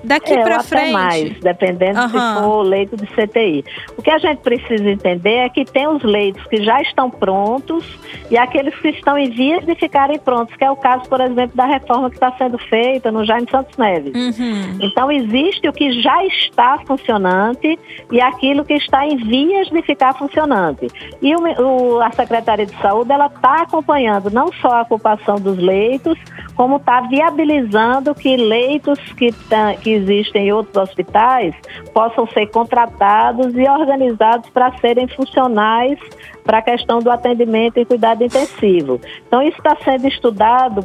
Daqui 0.04 0.32
é, 0.32 0.42
para 0.42 0.62
frente. 0.62 0.92
mais, 0.92 1.40
dependendo 1.40 2.00
uhum. 2.00 2.08
se 2.08 2.42
for 2.42 2.62
leito 2.62 2.96
de 2.96 3.06
CTI. 3.06 3.64
O 3.96 4.02
que 4.02 4.10
a 4.10 4.18
gente 4.18 4.38
precisa 4.38 4.88
entender 4.88 5.36
é 5.36 5.48
que 5.48 5.64
tem 5.64 5.86
os 5.88 6.02
leitos 6.02 6.44
que 6.46 6.62
já 6.62 6.80
estão 6.82 7.10
prontos 7.10 7.84
e 8.30 8.36
aqueles 8.36 8.74
que 8.76 8.88
estão 8.88 9.18
em 9.18 9.30
vias 9.30 9.64
de 9.64 9.74
ficarem 9.74 10.18
prontos, 10.18 10.54
que 10.56 10.64
é 10.64 10.70
o 10.70 10.76
caso, 10.76 11.08
por 11.08 11.20
exemplo, 11.20 11.56
da 11.56 11.66
reforma 11.66 12.08
que 12.10 12.16
está 12.16 12.32
sendo 12.32 12.58
feita 12.58 13.10
no 13.10 13.24
Jaime 13.24 13.48
Santos 13.50 13.76
Neves. 13.76 14.12
Uhum. 14.14 14.78
Então, 14.80 15.10
existe 15.10 15.68
o 15.68 15.72
que 15.72 16.00
já 16.00 16.24
está 16.26 16.78
funcionante 16.86 17.78
e 18.10 18.20
aquilo 18.20 18.64
que 18.64 18.74
está 18.74 19.06
em 19.06 19.16
vias 19.16 19.68
de 19.68 19.82
ficar 19.82 20.14
funcionante. 20.14 20.88
E 21.20 21.34
o, 21.34 21.40
o, 21.40 22.00
a 22.00 22.10
Secretaria 22.12 22.66
de 22.66 22.76
Saúde 22.80 23.12
ela 23.12 23.26
está 23.26 23.62
acompanhando 23.62 24.30
não 24.30 24.52
só 24.60 24.68
a 24.68 24.82
ocupação 24.82 25.36
dos 25.36 25.58
leitos, 25.58 26.18
como 26.54 26.76
está 26.76 27.02
viabilizando 27.02 28.14
que 28.14 28.36
leitos 28.36 28.98
que, 29.12 29.32
tá, 29.48 29.74
que 29.86 29.92
existem 29.92 30.48
em 30.48 30.52
outros 30.52 30.76
hospitais 30.76 31.54
possam 31.94 32.26
ser 32.30 32.48
contratados 32.48 33.54
e 33.54 33.68
organizados 33.68 34.50
para 34.50 34.76
serem 34.80 35.06
funcionais 35.06 35.96
para 36.42 36.58
a 36.58 36.62
questão 36.62 36.98
do 36.98 37.08
atendimento 37.08 37.78
e 37.78 37.84
cuidado 37.84 38.24
intensivo. 38.24 39.00
Então, 39.28 39.40
isso 39.40 39.56
está 39.58 39.76
sendo 39.84 40.08
estudado 40.08 40.84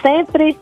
sempre 0.00 0.56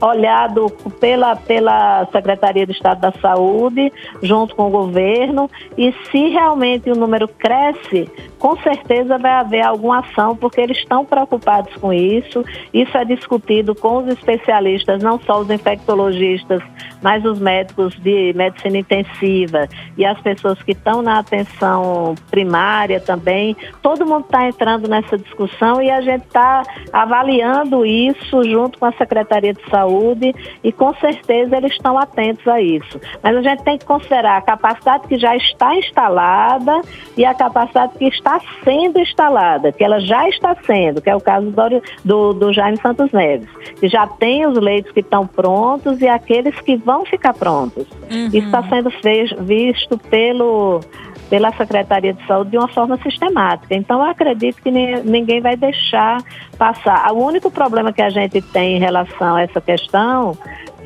olhado 0.00 0.70
pela, 1.00 1.34
pela 1.34 2.06
Secretaria 2.12 2.64
de 2.64 2.72
Estado 2.72 3.00
da 3.00 3.12
Saúde, 3.20 3.92
junto 4.22 4.54
com 4.54 4.68
o 4.68 4.70
governo, 4.70 5.50
e 5.76 5.92
se 6.10 6.28
realmente 6.28 6.88
o 6.90 6.94
número 6.94 7.26
cresce, 7.26 8.08
com 8.46 8.56
certeza 8.58 9.18
vai 9.18 9.32
haver 9.32 9.62
alguma 9.62 9.98
ação, 9.98 10.36
porque 10.36 10.60
eles 10.60 10.78
estão 10.78 11.04
preocupados 11.04 11.74
com 11.78 11.92
isso. 11.92 12.44
Isso 12.72 12.96
é 12.96 13.04
discutido 13.04 13.74
com 13.74 13.96
os 13.96 14.06
especialistas, 14.06 15.02
não 15.02 15.18
só 15.18 15.40
os 15.40 15.50
infectologistas, 15.50 16.62
mas 17.02 17.24
os 17.24 17.40
médicos 17.40 17.92
de 18.00 18.32
medicina 18.36 18.78
intensiva 18.78 19.68
e 19.98 20.04
as 20.04 20.20
pessoas 20.20 20.62
que 20.62 20.70
estão 20.70 21.02
na 21.02 21.18
atenção 21.18 22.14
primária 22.30 23.00
também. 23.00 23.56
Todo 23.82 24.06
mundo 24.06 24.26
está 24.26 24.46
entrando 24.46 24.88
nessa 24.88 25.18
discussão 25.18 25.82
e 25.82 25.90
a 25.90 26.00
gente 26.00 26.26
está 26.26 26.62
avaliando 26.92 27.84
isso 27.84 28.44
junto 28.44 28.78
com 28.78 28.86
a 28.86 28.92
Secretaria 28.92 29.54
de 29.54 29.68
Saúde 29.68 30.32
e 30.62 30.70
com 30.70 30.94
certeza 30.94 31.56
eles 31.56 31.72
estão 31.72 31.98
atentos 31.98 32.46
a 32.46 32.60
isso. 32.60 33.00
Mas 33.20 33.36
a 33.36 33.42
gente 33.42 33.64
tem 33.64 33.76
que 33.76 33.84
considerar 33.84 34.36
a 34.36 34.42
capacidade 34.42 35.08
que 35.08 35.18
já 35.18 35.34
está 35.34 35.74
instalada 35.74 36.80
e 37.16 37.24
a 37.24 37.34
capacidade 37.34 37.98
que 37.98 38.04
está 38.04 38.35
sendo 38.64 38.98
instalada, 38.98 39.72
que 39.72 39.82
ela 39.82 40.00
já 40.00 40.28
está 40.28 40.56
sendo, 40.66 41.00
que 41.00 41.10
é 41.10 41.16
o 41.16 41.20
caso 41.20 41.50
do, 41.50 41.82
do, 42.04 42.32
do 42.32 42.52
Jaime 42.52 42.78
Santos 42.78 43.10
Neves, 43.12 43.48
que 43.78 43.88
já 43.88 44.06
tem 44.06 44.46
os 44.46 44.58
leitos 44.58 44.92
que 44.92 45.00
estão 45.00 45.26
prontos 45.26 46.00
e 46.00 46.08
aqueles 46.08 46.58
que 46.60 46.76
vão 46.76 47.04
ficar 47.04 47.34
prontos. 47.34 47.86
Uhum. 48.10 48.26
Isso 48.26 48.46
está 48.46 48.62
sendo 48.64 48.90
fez, 48.90 49.30
visto 49.40 49.98
pelo, 49.98 50.80
pela 51.28 51.52
Secretaria 51.52 52.12
de 52.12 52.26
Saúde 52.26 52.50
de 52.50 52.58
uma 52.58 52.68
forma 52.68 52.96
sistemática. 52.98 53.74
Então, 53.74 53.98
eu 53.98 54.10
acredito 54.10 54.62
que 54.62 54.70
ninguém 54.70 55.40
vai 55.40 55.56
deixar 55.56 56.22
passar. 56.58 57.12
O 57.12 57.24
único 57.24 57.50
problema 57.50 57.92
que 57.92 58.02
a 58.02 58.10
gente 58.10 58.40
tem 58.40 58.76
em 58.76 58.80
relação 58.80 59.36
a 59.36 59.42
essa 59.42 59.60
questão 59.60 60.36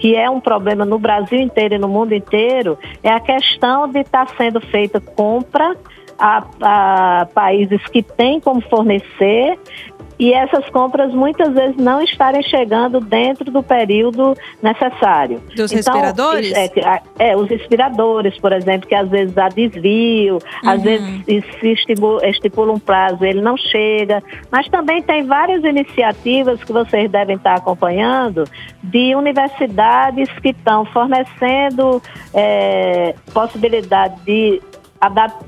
que 0.00 0.16
é 0.16 0.28
um 0.28 0.40
problema 0.40 0.84
no 0.84 0.98
Brasil 0.98 1.38
inteiro 1.38 1.74
e 1.74 1.78
no 1.78 1.86
mundo 1.86 2.14
inteiro, 2.14 2.78
é 3.02 3.10
a 3.10 3.20
questão 3.20 3.86
de 3.86 4.00
estar 4.00 4.26
tá 4.26 4.34
sendo 4.36 4.58
feita 4.58 4.98
compra 4.98 5.76
a, 6.20 6.44
a, 6.60 7.26
países 7.26 7.82
que 7.86 8.02
têm 8.02 8.40
como 8.40 8.60
fornecer 8.62 9.58
e 10.20 10.34
essas 10.34 10.68
compras 10.68 11.14
muitas 11.14 11.50
vezes 11.54 11.76
não 11.78 12.02
estarem 12.02 12.42
chegando 12.42 13.00
dentro 13.00 13.50
do 13.50 13.62
período 13.62 14.36
necessário. 14.62 15.40
Dos 15.56 15.72
então, 15.72 15.94
respiradores? 15.94 16.52
É, 16.52 16.70
é, 17.18 17.36
os 17.36 17.48
respiradores, 17.48 18.38
por 18.38 18.52
exemplo, 18.52 18.86
que 18.86 18.94
às 18.94 19.08
vezes 19.08 19.36
há 19.38 19.48
desvio, 19.48 20.34
uhum. 20.62 20.70
às 20.70 20.82
vezes 20.82 21.24
se 21.58 21.72
estipula, 21.72 22.28
estipula 22.28 22.70
um 22.70 22.78
prazo, 22.78 23.24
ele 23.24 23.40
não 23.40 23.56
chega, 23.56 24.22
mas 24.52 24.68
também 24.68 25.02
tem 25.02 25.24
várias 25.24 25.64
iniciativas 25.64 26.62
que 26.62 26.70
vocês 26.70 27.10
devem 27.10 27.36
estar 27.36 27.54
acompanhando 27.54 28.44
de 28.82 29.14
universidades 29.14 30.28
que 30.40 30.50
estão 30.50 30.84
fornecendo 30.84 32.02
é, 32.34 33.14
possibilidade 33.32 34.20
de 34.26 34.60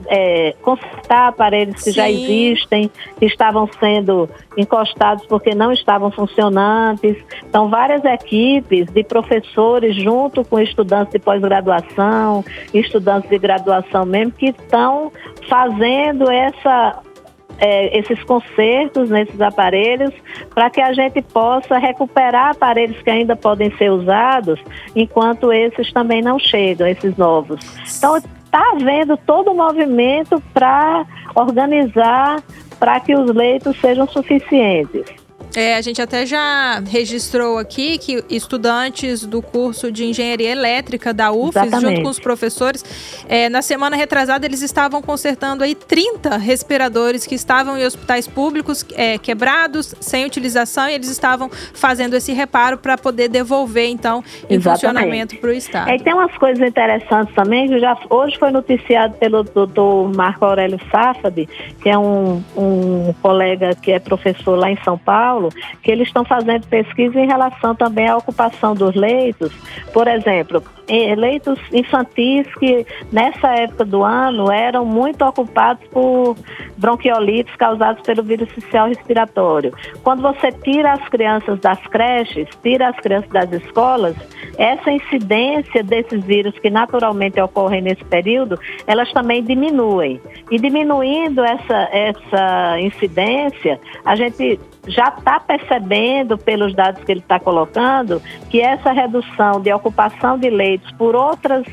é, 0.06 0.54
consertar 0.62 1.28
aparelhos 1.28 1.76
que 1.76 1.90
Sim. 1.90 1.92
já 1.92 2.10
existem, 2.10 2.90
que 3.18 3.26
estavam 3.26 3.68
sendo 3.78 4.28
encostados 4.56 5.26
porque 5.26 5.54
não 5.54 5.72
estavam 5.72 6.10
funcionantes. 6.10 7.16
Então, 7.44 7.68
várias 7.68 8.04
equipes 8.04 8.86
de 8.86 9.04
professores, 9.04 9.94
junto 9.96 10.44
com 10.44 10.58
estudantes 10.58 11.12
de 11.12 11.18
pós-graduação, 11.18 12.44
estudantes 12.72 13.28
de 13.28 13.38
graduação 13.38 14.06
mesmo, 14.06 14.32
que 14.32 14.46
estão 14.46 15.12
fazendo 15.48 16.30
essa 16.30 17.02
é, 17.58 17.96
esses 17.96 18.20
consertos 18.24 19.08
nesses 19.08 19.40
aparelhos 19.40 20.12
para 20.52 20.68
que 20.68 20.80
a 20.80 20.92
gente 20.92 21.22
possa 21.22 21.78
recuperar 21.78 22.50
aparelhos 22.50 23.00
que 23.02 23.10
ainda 23.10 23.36
podem 23.36 23.70
ser 23.76 23.90
usados, 23.90 24.58
enquanto 24.96 25.52
esses 25.52 25.92
também 25.92 26.22
não 26.22 26.38
chegam, 26.40 26.88
esses 26.88 27.16
novos. 27.16 27.60
Então, 27.96 28.20
está 28.52 28.72
havendo 28.72 29.16
todo 29.16 29.50
o 29.50 29.54
movimento 29.54 30.42
para 30.52 31.06
organizar 31.34 32.42
para 32.78 33.00
que 33.00 33.16
os 33.16 33.34
leitos 33.34 33.80
sejam 33.80 34.06
suficientes. 34.06 35.21
É, 35.54 35.76
a 35.76 35.80
gente 35.82 36.00
até 36.00 36.24
já 36.24 36.80
registrou 36.80 37.58
aqui 37.58 37.98
que 37.98 38.24
estudantes 38.30 39.26
do 39.26 39.42
curso 39.42 39.92
de 39.92 40.04
engenharia 40.04 40.50
elétrica 40.50 41.12
da 41.12 41.30
UFES, 41.30 41.66
Exatamente. 41.66 41.96
junto 41.96 42.02
com 42.02 42.08
os 42.08 42.18
professores, 42.18 42.84
é, 43.28 43.48
na 43.48 43.60
semana 43.60 43.96
retrasada 43.96 44.46
eles 44.46 44.62
estavam 44.62 45.02
consertando 45.02 45.62
aí 45.62 45.74
30 45.74 46.36
respiradores 46.38 47.26
que 47.26 47.34
estavam 47.34 47.76
em 47.76 47.84
hospitais 47.84 48.26
públicos 48.26 48.84
é, 48.94 49.18
quebrados, 49.18 49.94
sem 50.00 50.24
utilização, 50.24 50.88
e 50.88 50.94
eles 50.94 51.08
estavam 51.08 51.50
fazendo 51.74 52.14
esse 52.14 52.32
reparo 52.32 52.78
para 52.78 52.96
poder 52.96 53.28
devolver, 53.28 53.88
então, 53.88 54.24
em 54.48 54.54
Exatamente. 54.54 54.80
funcionamento 54.80 55.36
para 55.36 55.50
o 55.50 55.52
Estado. 55.52 55.90
É, 55.90 55.98
tem 55.98 56.14
umas 56.14 56.36
coisas 56.38 56.66
interessantes 56.66 57.34
também, 57.34 57.68
que 57.68 57.78
já 57.78 57.96
hoje 58.08 58.38
foi 58.38 58.50
noticiado 58.50 59.14
pelo 59.14 59.42
doutor 59.42 60.14
Marco 60.14 60.44
Aurélio 60.44 60.80
Safad, 60.90 61.48
que 61.82 61.88
é 61.88 61.98
um, 61.98 62.42
um 62.56 63.14
colega 63.20 63.74
que 63.74 63.92
é 63.92 63.98
professor 63.98 64.56
lá 64.56 64.70
em 64.70 64.78
São 64.82 64.96
Paulo, 64.96 65.41
que 65.82 65.90
eles 65.90 66.08
estão 66.08 66.24
fazendo 66.24 66.66
pesquisa 66.66 67.18
em 67.18 67.26
relação 67.26 67.74
também 67.74 68.08
à 68.08 68.16
ocupação 68.16 68.74
dos 68.74 68.94
leitos. 68.94 69.52
Por 69.92 70.08
exemplo, 70.08 70.62
leitos 71.16 71.58
infantis 71.72 72.46
que 72.56 72.86
nessa 73.10 73.48
época 73.48 73.84
do 73.84 74.02
ano 74.02 74.50
eram 74.50 74.84
muito 74.84 75.24
ocupados 75.24 75.86
por 75.88 76.36
bronquiolites 76.76 77.54
causados 77.56 78.02
pelo 78.02 78.22
vírus 78.22 78.50
social 78.52 78.88
respiratório. 78.88 79.72
Quando 80.02 80.22
você 80.22 80.50
tira 80.52 80.92
as 80.92 81.08
crianças 81.08 81.58
das 81.60 81.78
creches, 81.86 82.48
tira 82.62 82.88
as 82.88 82.96
crianças 82.96 83.30
das 83.30 83.52
escolas, 83.52 84.16
essa 84.58 84.90
incidência 84.90 85.82
desses 85.82 86.22
vírus 86.24 86.58
que 86.58 86.70
naturalmente 86.70 87.40
ocorrem 87.40 87.82
nesse 87.82 88.04
período, 88.04 88.58
elas 88.86 89.10
também 89.12 89.42
diminuem. 89.42 90.20
E 90.50 90.58
diminuindo 90.58 91.42
essa, 91.44 91.88
essa 91.92 92.80
incidência, 92.80 93.80
a 94.04 94.16
gente 94.16 94.58
já 94.86 95.14
está 95.16 95.38
percebendo, 95.38 96.36
pelos 96.36 96.74
dados 96.74 97.02
que 97.04 97.12
ele 97.12 97.20
está 97.20 97.38
colocando, 97.38 98.20
que 98.50 98.60
essa 98.60 98.92
redução 98.92 99.60
de 99.60 99.72
ocupação 99.72 100.38
de 100.38 100.50
leitos 100.50 100.90
por 100.92 101.14
outras 101.14 101.64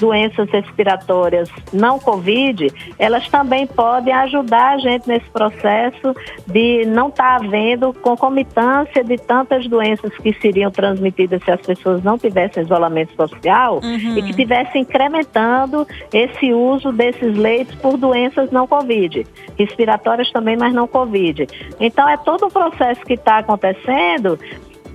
doenças 0.00 0.50
respiratórias 0.50 1.48
não 1.72 1.98
Covid, 1.98 2.66
elas 2.98 3.28
também 3.28 3.66
podem 3.66 4.12
ajudar 4.12 4.74
a 4.74 4.78
gente 4.78 5.06
nesse 5.06 5.28
processo 5.30 6.14
de 6.46 6.86
não 6.86 7.08
estar 7.08 7.38
tá 7.38 7.44
havendo 7.44 7.92
concomitância 7.92 9.04
de 9.04 9.16
tantas 9.18 9.68
doenças 9.68 10.12
que 10.16 10.32
seriam 10.40 10.70
transmitidas 10.70 11.42
se 11.44 11.50
as 11.50 11.60
pessoas 11.60 12.02
não 12.02 12.18
tivessem 12.18 12.62
isolamento 12.62 13.14
social 13.14 13.80
uhum. 13.82 14.18
e 14.18 14.22
que 14.22 14.32
tivessem 14.32 14.82
incrementando 14.82 15.86
esse 16.12 16.52
uso 16.52 16.90
desses 16.90 17.36
leitos 17.36 17.74
por 17.76 17.96
doenças 17.96 18.50
não 18.50 18.66
Covid, 18.66 19.26
respiratórias 19.58 20.30
também, 20.32 20.56
mas 20.56 20.72
não 20.72 20.88
Covid. 20.88 21.46
Então 21.78 22.08
é 22.08 22.16
todo 22.16 22.46
um 22.46 22.50
processo 22.50 23.02
que 23.02 23.14
está 23.14 23.38
acontecendo 23.38 24.38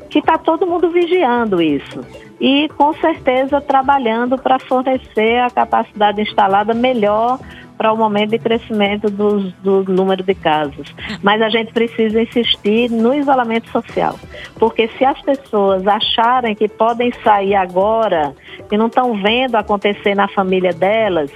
que 0.09 0.19
está 0.19 0.37
todo 0.37 0.65
mundo 0.65 0.89
vigiando 0.89 1.61
isso 1.61 2.24
e 2.39 2.69
com 2.77 2.93
certeza 2.93 3.61
trabalhando 3.61 4.37
para 4.37 4.59
fornecer 4.59 5.39
a 5.39 5.49
capacidade 5.49 6.21
instalada 6.21 6.73
melhor 6.73 7.39
para 7.77 7.91
o 7.91 7.97
momento 7.97 8.31
de 8.31 8.39
crescimento 8.39 9.09
dos, 9.09 9.51
do 9.55 9.83
número 9.83 10.23
de 10.23 10.33
casos. 10.33 10.93
Mas 11.21 11.41
a 11.41 11.49
gente 11.49 11.73
precisa 11.73 12.21
insistir 12.21 12.89
no 12.89 13.13
isolamento 13.13 13.69
social, 13.69 14.17
porque 14.57 14.87
se 14.97 15.03
as 15.03 15.21
pessoas 15.21 15.85
acharem 15.85 16.55
que 16.55 16.67
podem 16.67 17.11
sair 17.23 17.55
agora 17.55 18.33
e 18.71 18.77
não 18.77 18.87
estão 18.87 19.13
vendo 19.21 19.55
acontecer 19.55 20.15
na 20.15 20.27
família 20.27 20.71
delas, 20.71 21.31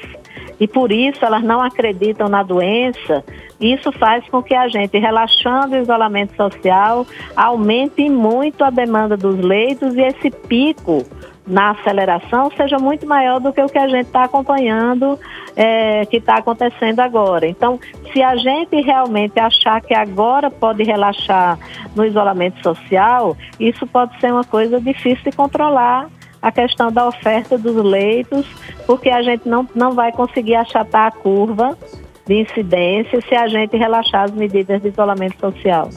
e 0.59 0.67
por 0.67 0.91
isso 0.91 1.23
elas 1.23 1.43
não 1.43 1.61
acreditam 1.61 2.27
na 2.27 2.43
doença, 2.43 3.23
isso 3.59 3.91
faz 3.91 4.27
com 4.29 4.41
que 4.41 4.55
a 4.55 4.67
gente, 4.67 4.97
relaxando 4.97 5.75
o 5.75 5.79
isolamento 5.79 6.35
social, 6.35 7.05
aumente 7.35 8.09
muito 8.09 8.63
a 8.63 8.69
demanda 8.69 9.15
dos 9.15 9.37
leitos 9.37 9.95
e 9.95 10.01
esse 10.01 10.29
pico 10.31 11.05
na 11.49 11.71
aceleração 11.71 12.51
seja 12.55 12.77
muito 12.77 13.07
maior 13.07 13.39
do 13.39 13.51
que 13.51 13.59
o 13.59 13.67
que 13.67 13.79
a 13.79 13.87
gente 13.87 14.05
está 14.05 14.25
acompanhando, 14.25 15.19
é, 15.55 16.05
que 16.05 16.17
está 16.17 16.35
acontecendo 16.35 16.99
agora. 16.99 17.47
Então, 17.47 17.79
se 18.13 18.21
a 18.21 18.35
gente 18.35 18.79
realmente 18.81 19.39
achar 19.39 19.81
que 19.81 19.95
agora 19.95 20.51
pode 20.51 20.83
relaxar 20.83 21.57
no 21.95 22.05
isolamento 22.05 22.61
social, 22.61 23.35
isso 23.59 23.87
pode 23.87 24.17
ser 24.19 24.31
uma 24.31 24.43
coisa 24.43 24.79
difícil 24.79 25.31
de 25.31 25.35
controlar 25.35 26.07
a 26.41 26.51
questão 26.51 26.91
da 26.91 27.07
oferta 27.07 27.57
dos 27.57 27.75
leitos, 27.75 28.45
porque 28.85 29.09
a 29.09 29.21
gente 29.21 29.47
não, 29.47 29.67
não 29.75 29.91
vai 29.91 30.11
conseguir 30.11 30.55
achatar 30.55 31.07
a 31.07 31.11
curva 31.11 31.77
de 32.25 32.41
incidência 32.41 33.19
se 33.21 33.35
a 33.35 33.47
gente 33.47 33.75
relaxar 33.75 34.25
as 34.25 34.31
medidas 34.31 34.81
de 34.81 34.89
isolamento 34.89 35.39
social. 35.39 35.89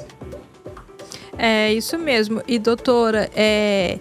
É 1.38 1.72
isso 1.72 1.98
mesmo. 1.98 2.42
E 2.46 2.58
doutora, 2.58 3.28
é, 3.34 3.98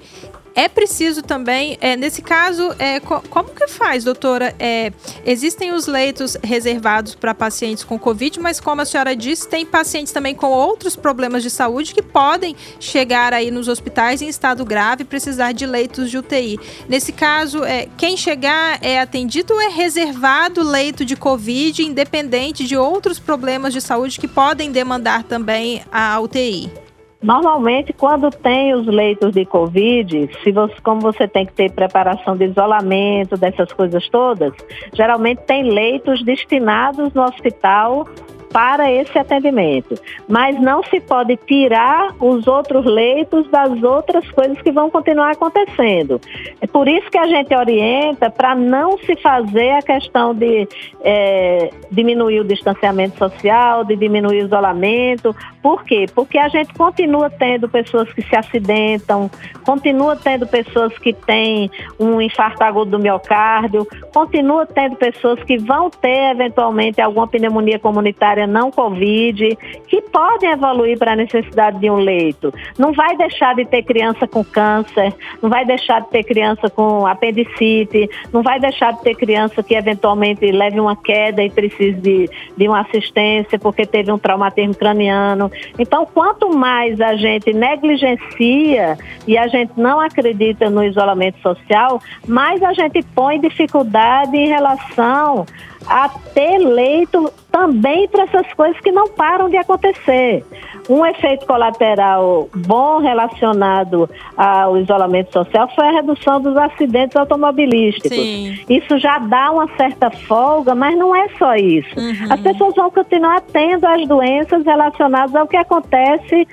é 0.55 0.67
preciso 0.67 1.21
também, 1.21 1.77
é, 1.79 1.95
nesse 1.95 2.21
caso, 2.21 2.73
é, 2.77 2.99
co 2.99 3.21
como 3.29 3.49
que 3.49 3.67
faz, 3.67 4.03
doutora? 4.03 4.53
É, 4.59 4.91
existem 5.25 5.71
os 5.71 5.87
leitos 5.87 6.37
reservados 6.43 7.15
para 7.15 7.33
pacientes 7.33 7.83
com 7.83 7.97
Covid, 7.97 8.39
mas 8.39 8.59
como 8.59 8.81
a 8.81 8.85
senhora 8.85 9.15
disse, 9.15 9.47
tem 9.47 9.65
pacientes 9.65 10.11
também 10.11 10.35
com 10.35 10.47
outros 10.47 10.95
problemas 10.95 11.43
de 11.43 11.49
saúde 11.49 11.93
que 11.93 12.01
podem 12.01 12.55
chegar 12.79 13.33
aí 13.33 13.49
nos 13.49 13.67
hospitais 13.67 14.21
em 14.21 14.27
estado 14.27 14.65
grave 14.65 15.03
e 15.03 15.05
precisar 15.05 15.53
de 15.53 15.65
leitos 15.65 16.09
de 16.09 16.17
UTI. 16.17 16.59
Nesse 16.89 17.11
caso, 17.11 17.63
é, 17.63 17.87
quem 17.97 18.17
chegar 18.17 18.79
é 18.81 18.99
atendido 18.99 19.53
ou 19.53 19.61
é 19.61 19.69
reservado 19.69 20.63
leito 20.63 21.05
de 21.05 21.15
Covid, 21.15 21.83
independente 21.83 22.65
de 22.65 22.75
outros 22.75 23.19
problemas 23.19 23.73
de 23.73 23.81
saúde 23.81 24.19
que 24.19 24.27
podem 24.27 24.71
demandar 24.71 25.23
também 25.23 25.83
a 25.91 26.19
UTI? 26.19 26.80
Normalmente, 27.21 27.93
quando 27.93 28.31
tem 28.31 28.73
os 28.73 28.87
leitos 28.87 29.31
de 29.31 29.45
Covid, 29.45 30.29
se 30.43 30.51
você, 30.51 30.73
como 30.81 31.01
você 31.01 31.27
tem 31.27 31.45
que 31.45 31.53
ter 31.53 31.71
preparação 31.71 32.35
de 32.35 32.45
isolamento, 32.45 33.37
dessas 33.37 33.71
coisas 33.71 34.09
todas, 34.09 34.51
geralmente 34.93 35.43
tem 35.43 35.63
leitos 35.63 36.23
destinados 36.23 37.13
no 37.13 37.21
hospital 37.23 38.07
para 38.51 38.91
esse 38.91 39.17
atendimento. 39.17 39.95
Mas 40.27 40.59
não 40.59 40.83
se 40.83 40.99
pode 40.99 41.37
tirar 41.37 42.13
os 42.19 42.47
outros 42.47 42.85
leitos 42.85 43.49
das 43.49 43.81
outras 43.83 44.29
coisas 44.31 44.61
que 44.61 44.71
vão 44.71 44.89
continuar 44.89 45.31
acontecendo. 45.31 46.19
É 46.59 46.67
por 46.67 46.87
isso 46.87 47.09
que 47.09 47.17
a 47.17 47.27
gente 47.27 47.55
orienta 47.55 48.29
para 48.29 48.55
não 48.55 48.97
se 48.99 49.15
fazer 49.17 49.71
a 49.71 49.81
questão 49.81 50.33
de 50.33 50.67
é, 51.03 51.69
diminuir 51.91 52.39
o 52.39 52.43
distanciamento 52.43 53.17
social, 53.17 53.83
de 53.83 53.95
diminuir 53.95 54.43
o 54.43 54.45
isolamento. 54.45 55.35
Por 55.61 55.83
quê? 55.83 56.05
Porque 56.13 56.37
a 56.37 56.47
gente 56.47 56.73
continua 56.73 57.29
tendo 57.29 57.69
pessoas 57.69 58.11
que 58.13 58.21
se 58.21 58.35
acidentam, 58.35 59.29
continua 59.65 60.15
tendo 60.15 60.47
pessoas 60.47 60.97
que 60.97 61.13
têm 61.13 61.69
um 61.99 62.21
infarto 62.21 62.63
agudo 62.63 62.91
do 62.91 62.99
miocárdio, 62.99 63.87
continua 64.13 64.65
tendo 64.65 64.95
pessoas 64.95 65.41
que 65.43 65.57
vão 65.57 65.89
ter 65.89 66.31
eventualmente 66.31 66.99
alguma 67.01 67.27
pneumonia 67.27 67.79
comunitária 67.79 68.40
área 68.41 68.47
não 68.47 68.71
Covid, 68.71 69.57
que 69.87 70.01
podem 70.01 70.51
evoluir 70.51 70.97
para 70.97 71.13
a 71.13 71.15
necessidade 71.15 71.79
de 71.79 71.89
um 71.89 71.95
leito. 71.95 72.53
Não 72.77 72.93
vai 72.93 73.15
deixar 73.15 73.55
de 73.55 73.65
ter 73.65 73.83
criança 73.83 74.27
com 74.27 74.43
câncer, 74.43 75.13
não 75.41 75.49
vai 75.49 75.65
deixar 75.65 76.01
de 76.01 76.09
ter 76.09 76.23
criança 76.23 76.69
com 76.69 77.05
apendicite, 77.05 78.09
não 78.31 78.41
vai 78.41 78.59
deixar 78.59 78.93
de 78.93 79.01
ter 79.01 79.15
criança 79.15 79.61
que 79.61 79.75
eventualmente 79.75 80.51
leve 80.51 80.79
uma 80.79 80.95
queda 80.95 81.43
e 81.43 81.49
precise 81.49 81.99
de, 81.99 82.29
de 82.57 82.67
uma 82.67 82.81
assistência 82.81 83.59
porque 83.59 83.85
teve 83.85 84.11
um 84.11 84.17
traumatismo 84.17 84.75
craniano. 84.75 85.51
Então, 85.77 86.05
quanto 86.05 86.55
mais 86.55 86.99
a 86.99 87.15
gente 87.15 87.53
negligencia 87.53 88.97
e 89.27 89.37
a 89.37 89.47
gente 89.47 89.73
não 89.77 89.99
acredita 89.99 90.69
no 90.69 90.83
isolamento 90.83 91.39
social, 91.41 92.01
mais 92.27 92.61
a 92.63 92.73
gente 92.73 93.03
põe 93.15 93.39
dificuldade 93.39 94.35
em 94.35 94.47
relação 94.47 95.45
a 95.87 96.09
ter 96.33 96.57
leito 96.57 97.31
também 97.51 98.07
para 98.07 98.23
essas 98.23 98.51
coisas 98.53 98.79
que 98.79 98.91
não 98.91 99.07
param 99.09 99.49
de 99.49 99.57
acontecer. 99.57 100.43
Um 100.89 101.05
efeito 101.05 101.45
colateral 101.45 102.49
bom 102.55 102.99
relacionado 102.99 104.09
ao 104.35 104.77
isolamento 104.77 105.31
social 105.31 105.69
foi 105.75 105.87
a 105.87 105.91
redução 105.91 106.41
dos 106.41 106.55
acidentes 106.57 107.15
automobilísticos. 107.15 108.17
Sim. 108.17 108.59
Isso 108.69 108.97
já 108.97 109.19
dá 109.19 109.51
uma 109.51 109.67
certa 109.75 110.09
folga, 110.09 110.73
mas 110.73 110.97
não 110.97 111.15
é 111.15 111.27
só 111.37 111.55
isso. 111.55 111.99
Uhum. 111.99 112.33
As 112.33 112.39
pessoas 112.39 112.75
vão 112.75 112.89
continuar 112.89 113.41
tendo 113.41 113.85
as 113.85 114.07
doenças 114.07 114.65
relacionadas 114.65 115.35
ao 115.35 115.47
que 115.47 115.57
acontece 115.57 116.47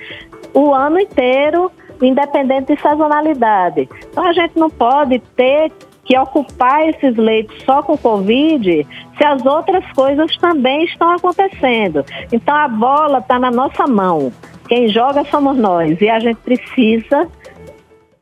o 0.53 0.73
ano 0.73 0.99
inteiro 0.99 1.71
independente 2.01 2.75
de 2.75 2.81
sazonalidade. 2.81 3.89
Então 4.09 4.25
a 4.25 4.33
gente 4.33 4.57
não 4.57 4.69
pode 4.69 5.19
ter 5.35 5.71
que 6.09 6.17
ocupar 6.17 6.89
esses 6.89 7.15
leitos 7.15 7.55
só 7.63 7.83
com 7.83 7.95
Covid, 7.95 8.87
se 9.15 9.23
as 9.23 9.45
outras 9.45 9.85
coisas 9.93 10.35
também 10.37 10.83
estão 10.85 11.11
acontecendo. 11.11 12.03
Então 12.31 12.55
a 12.55 12.67
bola 12.67 13.19
está 13.19 13.37
na 13.37 13.51
nossa 13.51 13.85
mão. 13.85 14.33
Quem 14.67 14.87
joga 14.87 15.23
somos 15.25 15.55
nós 15.55 16.01
e 16.01 16.09
a 16.09 16.19
gente 16.19 16.37
precisa 16.37 17.29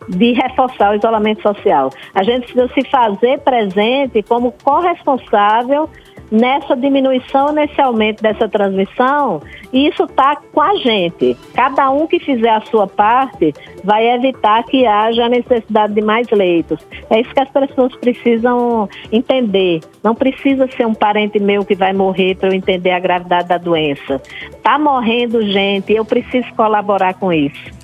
de 0.10 0.34
reforçar 0.34 0.92
o 0.92 0.96
isolamento 0.96 1.42
social. 1.42 1.90
A 2.14 2.24
gente 2.24 2.52
precisa 2.52 2.68
se 2.74 2.90
fazer 2.90 3.40
presente 3.40 4.22
como 4.22 4.52
corresponsável 4.52 5.90
nessa 6.32 6.76
diminuição, 6.76 7.52
nesse 7.52 7.80
aumento 7.80 8.22
dessa 8.22 8.48
transmissão, 8.48 9.42
e 9.72 9.88
isso 9.88 10.04
está 10.04 10.36
com 10.36 10.62
a 10.62 10.76
gente. 10.76 11.38
Cada 11.54 11.90
um 11.90 12.08
que 12.08 12.20
fizer 12.20 12.50
a 12.50 12.62
sua 12.62 12.88
parte 12.88 13.54
vai 13.84 14.10
evitar 14.10 14.64
que 14.64 14.86
haja 14.86 15.26
a 15.26 15.30
necessidade 15.30 15.94
de 15.94 16.02
mais 16.02 16.28
leitos. 16.30 16.80
É 17.10 17.22
isso 17.22 17.34
que 17.34 17.40
as 17.40 17.50
pessoas 17.50 17.96
precisam 17.96 18.90
entender. 19.12 19.82
Não 20.04 20.14
precisa 20.14 20.68
ser 20.76 20.86
um 20.86 20.94
parente 20.94 21.40
meu 21.40 21.64
que 21.66 21.76
vai 21.76 21.94
morrer 21.94 22.36
para 22.36 22.50
eu 22.50 22.54
entender 22.54 22.92
a 22.92 23.00
gravidade 23.00 23.48
da 23.48 23.58
doença. 23.58 24.22
Está 24.50 24.78
morrendo 24.78 25.42
gente, 25.42 25.94
eu 25.94 26.06
preciso 26.06 26.48
colaborar 26.56 27.14
com 27.14 27.32
isso. 27.32 27.78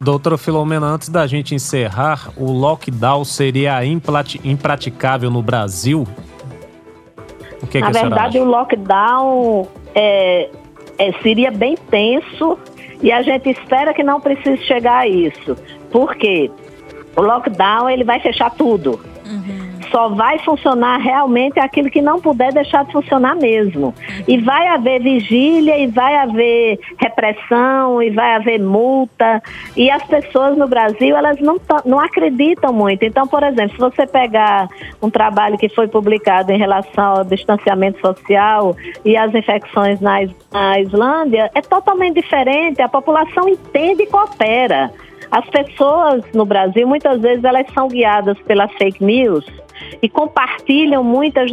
Doutora 0.00 0.36
Filomena, 0.36 0.86
antes 0.86 1.08
da 1.08 1.28
gente 1.28 1.54
encerrar, 1.54 2.32
o 2.36 2.50
lockdown 2.50 3.24
seria 3.24 3.78
impraticável 3.84 5.30
no 5.30 5.40
Brasil? 5.40 6.08
O 7.62 7.66
que 7.66 7.78
é 7.78 7.80
Na 7.80 7.90
que 7.90 7.98
verdade, 7.98 8.38
o 8.38 8.44
lockdown 8.44 9.68
é, 9.94 10.48
é, 10.98 11.12
seria 11.22 11.50
bem 11.50 11.76
tenso 11.90 12.58
e 13.02 13.12
a 13.12 13.22
gente 13.22 13.50
espera 13.50 13.94
que 13.94 14.02
não 14.02 14.20
precise 14.20 14.62
chegar 14.64 15.00
a 15.00 15.08
isso. 15.08 15.56
Por 15.90 16.14
quê? 16.16 16.50
O 17.16 17.22
lockdown 17.22 17.88
ele 17.88 18.04
vai 18.04 18.20
fechar 18.20 18.50
tudo. 18.50 19.00
Uhum 19.24 19.72
só 19.92 20.08
vai 20.08 20.38
funcionar 20.38 20.96
realmente 20.96 21.60
aquilo 21.60 21.90
que 21.90 22.00
não 22.00 22.18
puder 22.18 22.52
deixar 22.52 22.84
de 22.86 22.92
funcionar 22.92 23.36
mesmo. 23.36 23.94
E 24.26 24.38
vai 24.38 24.68
haver 24.68 25.02
vigília, 25.02 25.78
e 25.78 25.86
vai 25.86 26.14
haver 26.16 26.78
repressão, 26.98 28.02
e 28.02 28.10
vai 28.10 28.34
haver 28.34 28.60
multa. 28.60 29.42
E 29.76 29.90
as 29.90 30.02
pessoas 30.04 30.56
no 30.56 30.68
Brasil, 30.68 31.16
elas 31.16 31.40
não, 31.40 31.60
não 31.84 32.00
acreditam 32.00 32.72
muito. 32.72 33.04
Então, 33.04 33.26
por 33.26 33.42
exemplo, 33.42 33.72
se 33.72 33.78
você 33.78 34.06
pegar 34.06 34.68
um 35.02 35.10
trabalho 35.10 35.58
que 35.58 35.68
foi 35.68 35.88
publicado 35.88 36.52
em 36.52 36.58
relação 36.58 37.16
ao 37.18 37.24
distanciamento 37.24 38.00
social 38.00 38.76
e 39.04 39.16
as 39.16 39.34
infecções 39.34 40.00
na, 40.00 40.18
na 40.52 40.80
Islândia, 40.80 41.50
é 41.54 41.60
totalmente 41.60 42.20
diferente. 42.20 42.80
A 42.82 42.88
população 42.88 43.48
entende 43.48 44.04
e 44.04 44.06
coopera. 44.06 44.90
As 45.30 45.48
pessoas 45.48 46.22
no 46.34 46.44
Brasil, 46.44 46.86
muitas 46.86 47.20
vezes, 47.20 47.42
elas 47.42 47.66
são 47.72 47.88
guiadas 47.88 48.38
pelas 48.40 48.70
fake 48.74 49.02
news 49.02 49.44
e 50.02 50.08
compartilham 50.08 51.02
muitas 51.02 51.50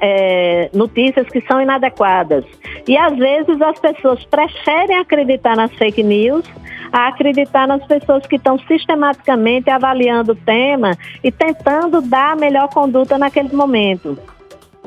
é, 0.00 0.70
notícias 0.72 1.28
que 1.28 1.40
são 1.42 1.60
inadequadas. 1.60 2.44
E 2.86 2.96
às 2.96 3.16
vezes 3.16 3.60
as 3.60 3.78
pessoas 3.78 4.24
preferem 4.24 4.98
acreditar 4.98 5.56
nas 5.56 5.72
fake 5.74 6.02
news 6.02 6.44
a 6.92 7.08
acreditar 7.08 7.66
nas 7.66 7.84
pessoas 7.86 8.26
que 8.26 8.36
estão 8.36 8.58
sistematicamente 8.58 9.70
avaliando 9.70 10.32
o 10.32 10.36
tema 10.36 10.96
e 11.24 11.32
tentando 11.32 12.02
dar 12.02 12.32
a 12.32 12.36
melhor 12.36 12.68
conduta 12.68 13.16
naquele 13.16 13.54
momento. 13.54 14.18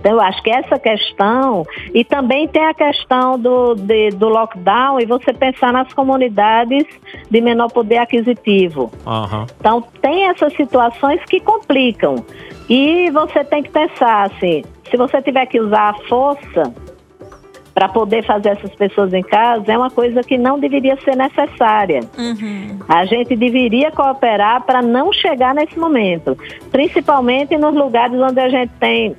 Então, 0.06 0.14
eu 0.14 0.22
acho 0.22 0.44
que 0.44 0.52
essa 0.52 0.78
questão, 0.78 1.66
e 1.92 2.04
também 2.04 2.48
tem 2.48 2.64
a 2.64 2.76
questão 2.76 3.40
do, 3.40 3.74
de, 3.74 4.12
do 4.12 4.30
lockdown 4.30 5.00
e 5.00 5.06
você 5.08 5.34
pensar 5.34 5.74
nas 5.74 5.92
comunidades 5.94 6.86
de 7.28 7.42
menor 7.42 7.72
poder 7.72 7.98
aquisitivo. 7.98 8.92
Uhum. 9.04 9.48
Então, 9.60 9.84
tem 10.04 10.28
essas 10.30 10.54
situações 10.54 11.24
que 11.26 11.40
complicam. 11.40 12.24
E 12.69 13.10
você 13.12 13.43
tem 13.43 13.63
que 13.63 13.69
pensar 13.69 14.23
assim, 14.25 14.63
se 14.89 14.97
você 14.97 15.21
tiver 15.21 15.45
que 15.45 15.60
usar 15.60 15.89
a 15.89 15.93
força 16.08 16.73
para 17.73 17.89
poder 17.89 18.23
fazer 18.25 18.49
essas 18.49 18.73
pessoas 18.75 19.13
em 19.13 19.21
casa, 19.21 19.71
é 19.71 19.78
uma 19.78 19.91
coisa 19.91 20.23
que 20.23 20.38
não 20.38 20.58
deveria 20.58 20.97
ser 21.01 21.15
necessária. 21.15 21.99
Uhum. 22.17 22.80
A 22.88 23.06
gente 23.06 23.36
deveria 23.36 23.91
cooperar 23.91 24.63
para 24.63 24.82
não 24.82 25.12
chegar 25.12 25.54
nesse 25.54 25.78
momento, 25.78 26.38
principalmente 26.71 27.58
nos 27.58 27.75
lugares 27.75 28.17
onde 28.17 28.39
a 28.39 28.47
gente 28.47 28.71
tem 28.80 29.13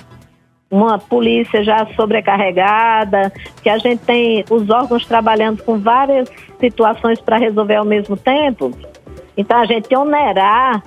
uma 0.70 0.98
polícia 0.98 1.62
já 1.62 1.86
sobrecarregada, 1.94 3.32
que 3.62 3.68
a 3.68 3.78
gente 3.78 4.00
tem 4.00 4.44
os 4.50 4.68
órgãos 4.70 5.06
trabalhando 5.06 5.62
com 5.62 5.78
várias 5.78 6.28
situações 6.58 7.20
para 7.20 7.36
resolver 7.36 7.76
ao 7.76 7.84
mesmo 7.84 8.16
tempo. 8.16 8.72
Então, 9.36 9.58
a 9.58 9.66
gente 9.66 9.94
onerar 9.94 10.82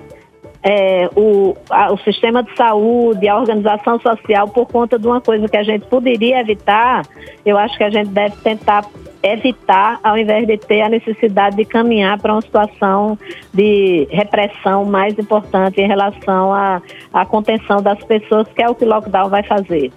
é, 0.62 1.08
o, 1.16 1.56
a, 1.70 1.92
o 1.92 1.98
sistema 1.98 2.42
de 2.42 2.54
saúde, 2.54 3.26
a 3.28 3.38
organização 3.38 3.98
social 4.00 4.48
por 4.48 4.66
conta 4.66 4.98
de 4.98 5.06
uma 5.06 5.20
coisa 5.20 5.48
que 5.48 5.56
a 5.56 5.62
gente 5.62 5.86
poderia 5.86 6.40
evitar, 6.40 7.06
eu 7.44 7.56
acho 7.56 7.76
que 7.76 7.84
a 7.84 7.90
gente 7.90 8.10
deve 8.10 8.36
tentar 8.36 8.84
evitar, 9.22 10.00
ao 10.02 10.16
invés 10.16 10.46
de 10.46 10.56
ter 10.56 10.82
a 10.82 10.88
necessidade 10.88 11.56
de 11.56 11.64
caminhar 11.64 12.18
para 12.18 12.32
uma 12.32 12.42
situação 12.42 13.18
de 13.52 14.06
repressão 14.10 14.84
mais 14.84 15.18
importante 15.18 15.80
em 15.80 15.86
relação 15.86 16.54
à, 16.54 16.80
à 17.12 17.26
contenção 17.26 17.82
das 17.82 18.02
pessoas, 18.04 18.48
que 18.48 18.62
é 18.62 18.68
o 18.68 18.74
que 18.74 18.84
o 18.84 18.88
lockdown 18.88 19.28
vai 19.28 19.42
fazer 19.42 19.92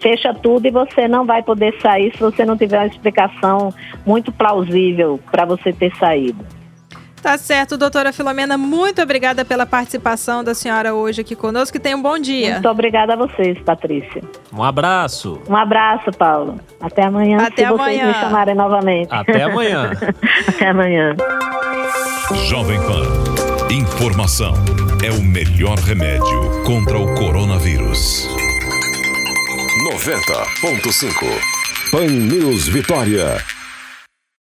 fecha 0.00 0.34
tudo 0.34 0.66
e 0.66 0.70
você 0.70 1.08
não 1.08 1.24
vai 1.24 1.42
poder 1.42 1.74
sair 1.80 2.12
se 2.12 2.20
você 2.20 2.44
não 2.44 2.58
tiver 2.58 2.78
uma 2.78 2.86
explicação 2.86 3.72
muito 4.04 4.30
plausível 4.30 5.18
para 5.30 5.46
você 5.46 5.72
ter 5.72 5.96
saído. 5.96 6.44
Tá 7.24 7.38
certo, 7.38 7.78
doutora 7.78 8.12
Filomena, 8.12 8.58
muito 8.58 9.00
obrigada 9.00 9.46
pela 9.46 9.64
participação 9.64 10.44
da 10.44 10.54
senhora 10.54 10.92
hoje 10.92 11.22
aqui 11.22 11.34
conosco 11.34 11.74
e 11.74 11.80
tenha 11.80 11.96
um 11.96 12.02
bom 12.02 12.18
dia. 12.18 12.52
Muito 12.52 12.68
obrigada 12.68 13.14
a 13.14 13.16
vocês, 13.16 13.58
Patrícia. 13.60 14.22
Um 14.52 14.62
abraço. 14.62 15.40
Um 15.48 15.56
abraço, 15.56 16.10
Paulo. 16.18 16.60
Até 16.78 17.06
amanhã, 17.06 17.38
Até 17.38 17.62
se 17.62 17.64
amanhã. 17.64 18.02
vocês 18.02 18.06
me 18.08 18.14
chamarem 18.22 18.54
novamente. 18.54 19.08
Até 19.10 19.42
amanhã. 19.42 19.92
Até 20.46 20.68
amanhã. 20.68 21.16
Jovem 22.46 22.78
Pan. 22.82 23.72
Informação 23.72 24.52
é 25.02 25.10
o 25.10 25.22
melhor 25.22 25.78
remédio 25.78 26.62
contra 26.66 26.98
o 26.98 27.14
coronavírus. 27.14 28.28
90.5 29.90 31.90
Pan 31.90 32.04
News 32.06 32.68
Vitória. 32.68 33.38